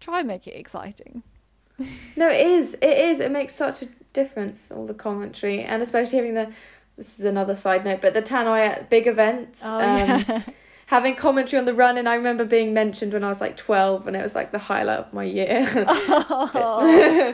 [0.00, 1.22] try and make it exciting."
[2.16, 2.74] No, it is.
[2.82, 3.20] It is.
[3.20, 4.70] It makes such a difference.
[4.70, 6.52] All the commentary, and especially having the.
[7.00, 9.62] This is another side note, but the Tannoy at big events.
[9.64, 10.42] Oh um, yeah.
[10.88, 14.06] Having commentary on the run, and I remember being mentioned when I was like twelve,
[14.06, 15.66] and it was like the highlight of my year.
[15.74, 17.32] oh,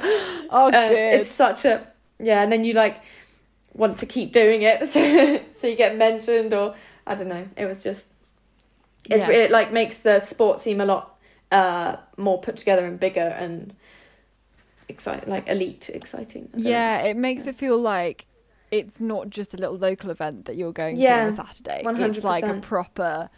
[0.50, 0.92] oh, good.
[0.92, 1.84] it's such a
[2.20, 3.02] yeah, and then you like
[3.72, 7.48] want to keep doing it, so so you get mentioned, or I don't know.
[7.56, 8.06] It was just
[9.10, 9.32] it's Yeah.
[9.32, 11.18] it like makes the sport seem a lot
[11.50, 13.74] uh more put together and bigger and
[14.88, 16.50] exciting, like elite, exciting.
[16.52, 16.70] Don't know.
[16.70, 18.26] Yeah, it makes it feel like
[18.70, 21.82] it's not just a little local event that you're going to on a Saturday.
[21.84, 23.30] It's like a proper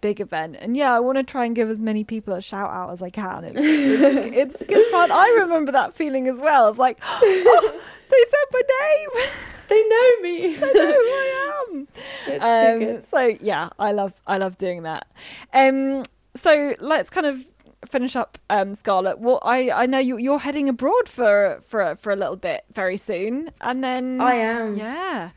[0.00, 0.56] big event.
[0.60, 3.02] And yeah, I want to try and give as many people a shout out as
[3.02, 3.44] I can.
[3.44, 5.10] It's, it's, it's good fun.
[5.10, 7.80] I remember that feeling as well of like, oh,
[8.10, 9.26] they said my name.
[9.68, 10.56] they know me.
[10.62, 11.88] I know who I am.
[12.26, 12.96] it's too good.
[12.96, 15.06] Um, so yeah, I love I love doing that.
[15.52, 17.44] Um, so let's kind of
[17.86, 19.18] finish up, um, Scarlet.
[19.18, 22.96] What I I know you you're heading abroad for for for a little bit very
[22.96, 24.76] soon, and then I am.
[24.76, 25.30] yeah,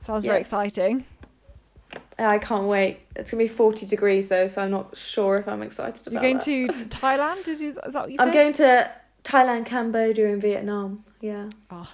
[0.00, 1.04] sounds very exciting.
[2.18, 3.00] I can't wait.
[3.14, 6.38] It's gonna be forty degrees though, so I'm not sure if I'm excited You're going
[6.38, 6.44] that.
[6.44, 7.46] to Thailand?
[7.46, 8.28] Is, is that what you said?
[8.28, 8.90] I'm going to
[9.24, 11.04] Thailand, Cambodia, and Vietnam.
[11.20, 11.50] Yeah.
[11.70, 11.92] Oh,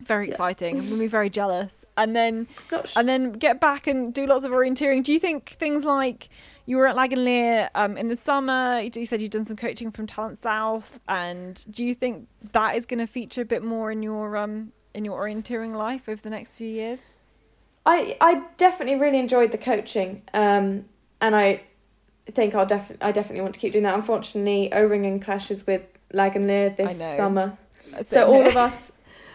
[0.00, 0.30] very yeah.
[0.30, 0.78] exciting.
[0.78, 2.48] I'm gonna be very jealous, and then
[2.84, 5.04] sh- and then get back and do lots of orienteering.
[5.04, 6.28] Do you think things like
[6.66, 8.80] you were at Lagganlia um, in the summer?
[8.80, 12.76] You you said you'd done some coaching from Talent South, and do you think that
[12.76, 16.20] is going to feature a bit more in your um, in your orienteering life over
[16.20, 17.10] the next few years?
[17.86, 20.86] I I definitely really enjoyed the coaching, um,
[21.20, 21.62] and I
[22.32, 23.94] think I'll def- I definitely want to keep doing that.
[23.94, 27.58] Unfortunately, O-ringen clashes with Lagganlia this summer,
[28.06, 28.92] so all of us.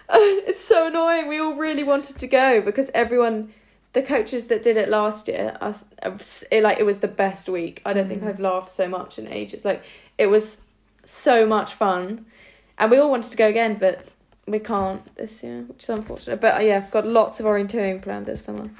[0.12, 1.28] it's so annoying.
[1.28, 3.54] We all really wanted to go because everyone,
[3.94, 5.84] the coaches that did it last year, us,
[6.52, 7.82] it, like it was the best week.
[7.86, 8.28] I don't think Mm.
[8.28, 9.66] I've laughed so much in ages.
[9.66, 9.84] Like
[10.18, 10.62] it was
[11.06, 12.26] so much fun,
[12.78, 14.08] and we all wanted to go again, but
[14.46, 16.40] we can't this year, which is unfortunate.
[16.42, 18.70] But uh, yeah, got lots of orienteering planned this summer.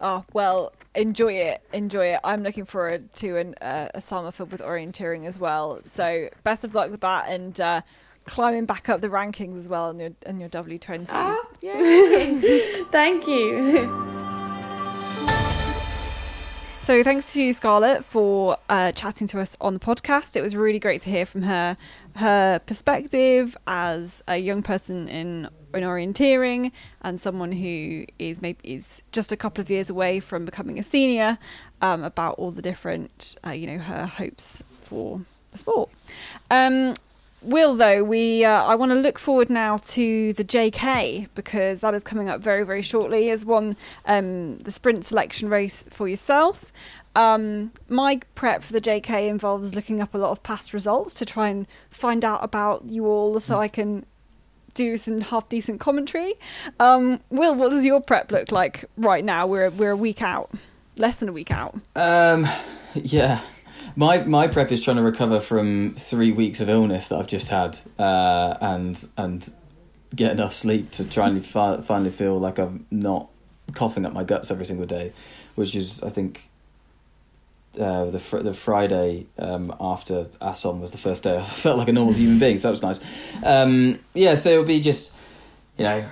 [0.00, 2.20] Oh well, enjoy it, enjoy it.
[2.24, 5.80] I'm looking forward to an, uh, a summer filled with orienteering as well.
[5.82, 7.82] So best of luck with that and uh,
[8.28, 11.08] climbing back up the rankings as well in your in your W20s.
[11.10, 11.36] Ah.
[12.92, 14.18] Thank you.
[16.88, 20.36] So thanks to you, Scarlet, for uh, chatting to us on the podcast.
[20.36, 21.76] It was really great to hear from her,
[22.16, 26.72] her perspective as a young person in in orienteering
[27.02, 30.82] and someone who is maybe is just a couple of years away from becoming a
[30.82, 31.36] senior.
[31.82, 35.20] Um, about all the different, uh, you know, her hopes for
[35.52, 35.90] the sport.
[36.50, 36.94] Um,
[37.42, 41.94] Will though we uh, I want to look forward now to the JK because that
[41.94, 43.76] is coming up very very shortly as one
[44.06, 46.72] um, the sprint selection race for yourself.
[47.14, 51.26] Um, my prep for the JK involves looking up a lot of past results to
[51.26, 54.04] try and find out about you all so I can
[54.74, 56.34] do some half decent commentary.
[56.78, 59.46] Um, Will, what does your prep look like right now?
[59.46, 60.50] We're we're a week out,
[60.96, 61.78] less than a week out.
[61.96, 62.46] Um,
[62.94, 63.40] yeah.
[63.98, 67.48] My my prep is trying to recover from three weeks of illness that I've just
[67.48, 69.52] had, uh, and and
[70.14, 73.28] get enough sleep to try and fi- finally feel like I'm not
[73.72, 75.12] coughing up my guts every single day,
[75.56, 76.48] which is I think
[77.80, 81.88] uh, the fr- the Friday um, after Assom was the first day I felt like
[81.88, 83.44] a normal human being, so that was nice.
[83.44, 85.12] Um, yeah, so it'll be just
[85.76, 86.04] you know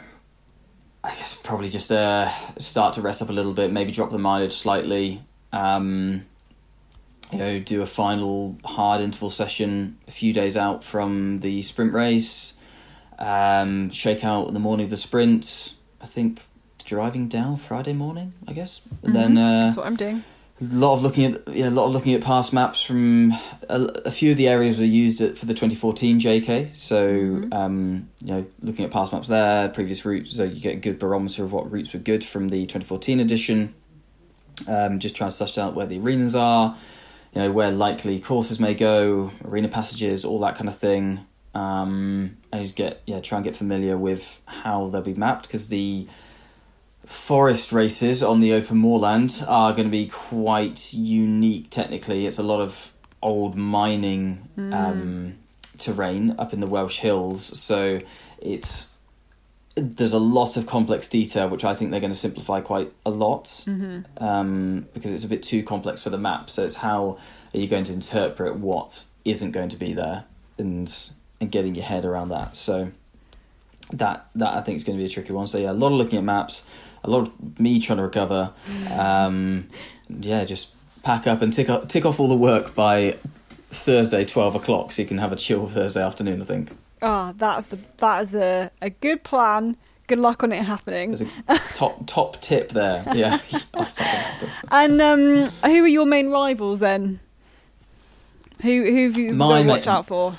[1.05, 2.29] I guess probably just uh,
[2.59, 5.23] start to rest up a little bit, maybe drop the mileage slightly.
[5.53, 6.25] Um,
[7.33, 11.93] you know, do a final hard interval session a few days out from the sprint
[11.93, 12.55] race.
[13.19, 15.75] Um, shake out in the morning of the sprint.
[16.01, 16.41] I think
[16.85, 18.83] driving down Friday morning, I guess.
[19.03, 19.39] And then Mhm.
[19.39, 20.23] uh, That's what I'm doing.
[20.61, 23.33] a lot of looking at yeah, a lot of looking at past maps from
[23.69, 26.69] a, a few of the areas were used at, for the 2014 JK.
[26.75, 27.55] So Mhm.
[27.55, 30.99] um, you know, looking at past maps there, previous routes, so you get a good
[31.01, 33.75] barometer of what routes were good from the 2014 edition.
[34.69, 36.77] Um, just trying to suss out where the arenas are,
[37.33, 41.27] you know, where likely courses may go, arena passages, all that kind of thing.
[41.55, 45.69] Um, and just get yeah, try and get familiar with how they'll be mapped because
[45.69, 46.07] the
[47.07, 52.27] forest races on the open moorland are going to be quite unique technically.
[52.27, 55.39] It's a lot of old mining um,
[55.79, 58.01] terrain up in the Welsh hills, so
[58.39, 58.96] it's
[59.77, 63.11] there's a lot of complex detail which I think they're going to simplify quite a
[63.11, 64.25] lot Mm-hmm.
[64.25, 66.49] um, because it's a bit too complex for the map.
[66.49, 67.19] So it's how
[67.55, 70.25] are you going to interpret what isn't going to be there
[70.59, 70.93] and
[71.41, 72.57] and getting your head around that.
[72.57, 72.91] So
[73.93, 75.47] that that I think is going to be a tricky one.
[75.47, 76.67] So yeah, a lot of looking at maps,
[77.05, 78.53] a lot of me trying to recover.
[78.99, 79.69] Um,
[80.09, 83.17] yeah, just pack up and tick up, tick off all the work by
[83.71, 86.41] Thursday twelve o'clock, so you can have a chill Thursday afternoon.
[86.41, 86.71] I think
[87.03, 89.77] Ah, that's the that is a, a good plan.
[90.07, 91.11] Good luck on it happening.
[91.11, 93.05] there's a top top tip there.
[93.15, 93.39] Yeah,
[93.75, 94.49] that's not happen.
[94.71, 97.21] And um, who are your main rivals then?
[98.63, 100.39] Who who have you My got to watch out for?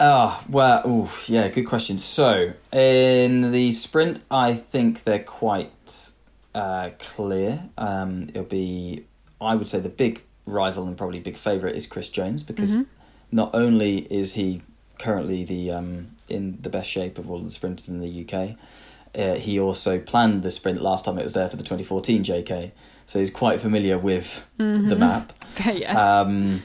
[0.00, 1.98] Oh, well, oof, yeah, good question.
[1.98, 6.10] So, in the sprint, I think they're quite
[6.54, 7.68] uh, clear.
[7.76, 9.06] Um, it'll be,
[9.40, 12.82] I would say, the big rival and probably big favourite is Chris Jones because Mm-hmm.
[13.32, 14.62] not only is he
[14.98, 18.56] currently the um, in the best shape of all the sprinters in the UK,
[19.18, 22.72] uh, he also planned the sprint last time it was there for the 2014 JK.
[23.06, 25.32] So he's quite familiar with the map.
[25.64, 25.96] yes.
[25.96, 26.62] Um,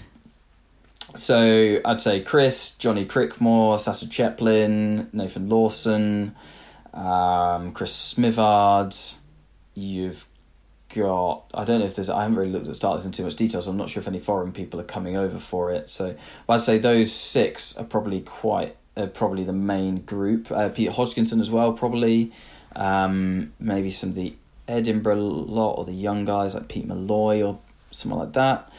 [1.15, 6.35] so I'd say Chris, Johnny Crickmore, Sasha Chepelin, Nathan Lawson,
[6.93, 9.17] um, Chris Smithard.
[9.73, 10.25] You've
[10.93, 13.35] got I don't know if there's I haven't really looked at starters in too much
[13.35, 15.89] detail, so I'm not sure if any foreign people are coming over for it.
[15.89, 16.15] So
[16.47, 20.51] I'd say those six are probably quite uh, probably the main group.
[20.51, 22.31] Uh, Peter Hodgkinson as well, probably.
[22.75, 24.33] Um, maybe some of the
[24.67, 27.59] Edinburgh lot or the young guys like Pete Malloy or
[27.91, 28.71] someone like that.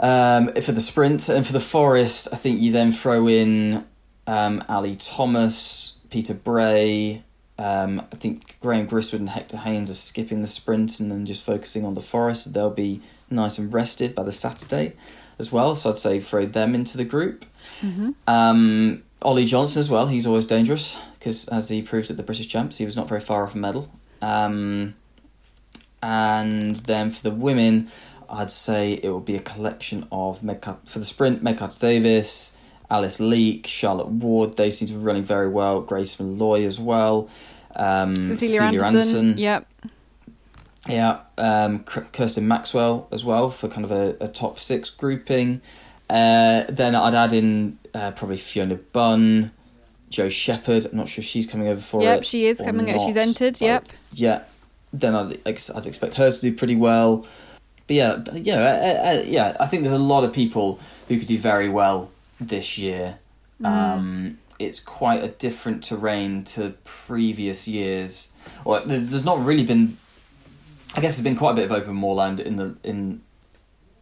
[0.00, 3.84] Um, for the sprint and for the forest, I think you then throw in
[4.26, 7.22] um, Ali Thomas, Peter Bray.
[7.58, 11.44] Um, I think Graham Gristwood and Hector Haynes are skipping the sprint and then just
[11.44, 12.52] focusing on the forest.
[12.54, 14.94] They'll be nice and rested by the Saturday
[15.38, 15.74] as well.
[15.74, 17.44] So I'd say throw them into the group.
[18.26, 20.06] Um, Ollie Johnson as well.
[20.08, 23.20] He's always dangerous because, as he proved at the British Champs, he was not very
[23.20, 23.90] far off a medal.
[24.20, 24.94] Um,
[26.02, 27.88] and then for the women,
[28.28, 31.42] I'd say it will be a collection of Meg for the sprint.
[31.42, 32.56] Meg Carter Davies,
[32.92, 34.58] Alice Leake, Charlotte Ward.
[34.58, 35.80] They seem to be running very well.
[35.80, 37.30] Grace Molloy as well.
[37.74, 39.38] Um, Cecilia, Andersen.
[39.38, 39.66] Yep.
[40.86, 45.62] yeah, um, Kirsten Maxwell as well for kind of a, a top six grouping.
[46.10, 49.52] Uh, then I'd add in uh, probably Fiona Bunn,
[50.10, 50.84] Jo Shepherd.
[50.84, 52.26] I'm not sure if she's coming over for Yep, it.
[52.26, 52.84] she is coming.
[52.84, 53.58] not, She's entered.
[53.58, 53.88] Yep.
[54.12, 54.42] Yeah.
[54.92, 57.24] Then I'd ex- I'd expect her to do pretty well.
[57.86, 59.56] But yeah, but, yeah, uh, uh, yeah.
[59.58, 60.78] I think there's a lot of people
[61.08, 62.10] who could do very well
[62.48, 63.18] this year.
[63.60, 63.66] Mm.
[63.66, 68.32] Um, it's quite a different terrain to previous years.
[68.64, 69.96] Or there- there's not really been.
[70.94, 73.22] I guess there's been quite a bit of open moorland in the in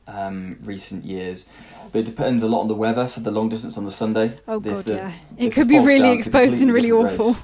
[0.08, 1.48] um, recent years,
[1.92, 4.36] but it depends a lot on the weather for the long distance on the Sunday.
[4.48, 5.12] Oh god, the- yeah.
[5.38, 7.28] It could be really down, it's a exposed and really awful.
[7.28, 7.42] race.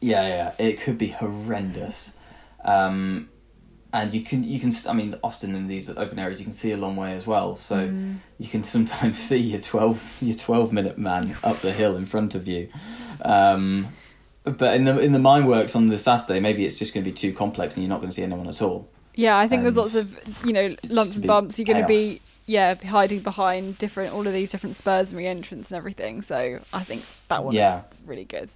[0.00, 0.26] Yeah,
[0.58, 2.12] yeah, it could be horrendous.
[2.64, 3.30] Um,
[3.92, 6.72] and you can you can I mean often in these open areas you can see
[6.72, 7.54] a long way as well.
[7.54, 8.16] So Mm.
[8.38, 12.34] you can sometimes see your twelve your twelve minute man up the hill in front
[12.34, 12.68] of you.
[13.22, 13.88] Um,
[14.44, 17.10] but in the in the mine works on the Saturday, maybe it's just going to
[17.10, 18.88] be too complex and you're not going to see anyone at all.
[19.14, 21.58] Yeah, I think there's lots of you know lumps and bumps.
[21.58, 25.70] You're going to be yeah hiding behind different all of these different spurs and re-entrants
[25.70, 26.22] and everything.
[26.22, 27.78] So I think that one Yeah.
[27.78, 28.48] is really good.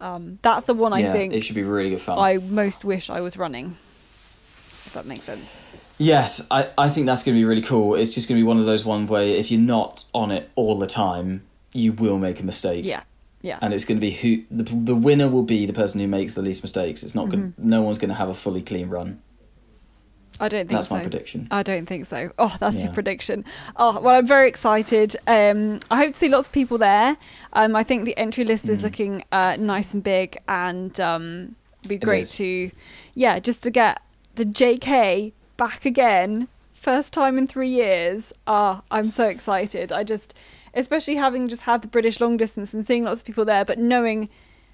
[0.00, 2.18] Um, that's the one I yeah, think it should be really good fun.
[2.18, 3.76] I most wish I was running.
[4.96, 5.54] That makes sense.
[5.98, 7.94] Yes, I, I think that's going to be really cool.
[7.94, 10.50] It's just going to be one of those ones where if you're not on it
[10.54, 11.42] all the time,
[11.72, 12.84] you will make a mistake.
[12.84, 13.02] Yeah,
[13.40, 13.58] yeah.
[13.62, 16.34] And it's going to be who the the winner will be the person who makes
[16.34, 17.02] the least mistakes.
[17.02, 17.52] It's not going.
[17.52, 17.68] Mm-hmm.
[17.68, 19.22] No one's going to have a fully clean run.
[20.38, 20.96] I don't think That's so.
[20.96, 21.48] my prediction.
[21.50, 22.30] I don't think so.
[22.38, 23.42] Oh, that's your prediction.
[23.76, 25.16] Oh, well, I'm very excited.
[25.26, 27.16] Um, I hope to see lots of people there.
[27.54, 28.82] Um, I think the entry list is Mm.
[28.82, 31.56] looking uh, nice and big, and um,
[31.88, 32.70] be great to,
[33.14, 34.02] yeah, just to get
[34.36, 38.32] the JK back again, first time in three years.
[38.46, 39.90] Ah, I'm so excited.
[39.92, 40.34] I just,
[40.74, 43.78] especially having just had the British long distance and seeing lots of people there, but
[43.78, 44.28] knowing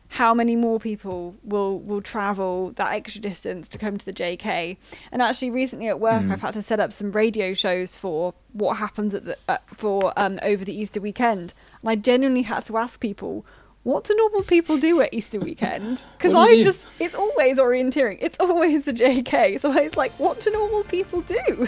[0.09, 4.77] how many more people will will travel that extra distance to come to the JK.
[5.11, 6.33] And actually, recently at work, Mm.
[6.33, 10.13] I've had to set up some radio shows for what happens at the uh, for
[10.19, 13.47] um, over the Easter weekend, and I genuinely had to ask people.
[13.85, 16.05] What do normal people do at Easter weekend?
[16.17, 18.19] Because you I just, it's always orienteering.
[18.21, 19.59] It's always the JK.
[19.59, 21.67] So I was like, what do normal people do?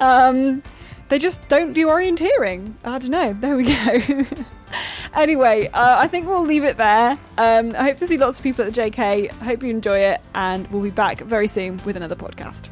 [0.00, 0.62] Um,
[1.08, 2.74] they just don't do orienteering.
[2.84, 3.32] I don't know.
[3.32, 4.24] There we go.
[5.14, 7.12] anyway, uh, I think we'll leave it there.
[7.38, 9.30] Um, I hope to see lots of people at the JK.
[9.40, 12.70] I hope you enjoy it, and we'll be back very soon with another podcast.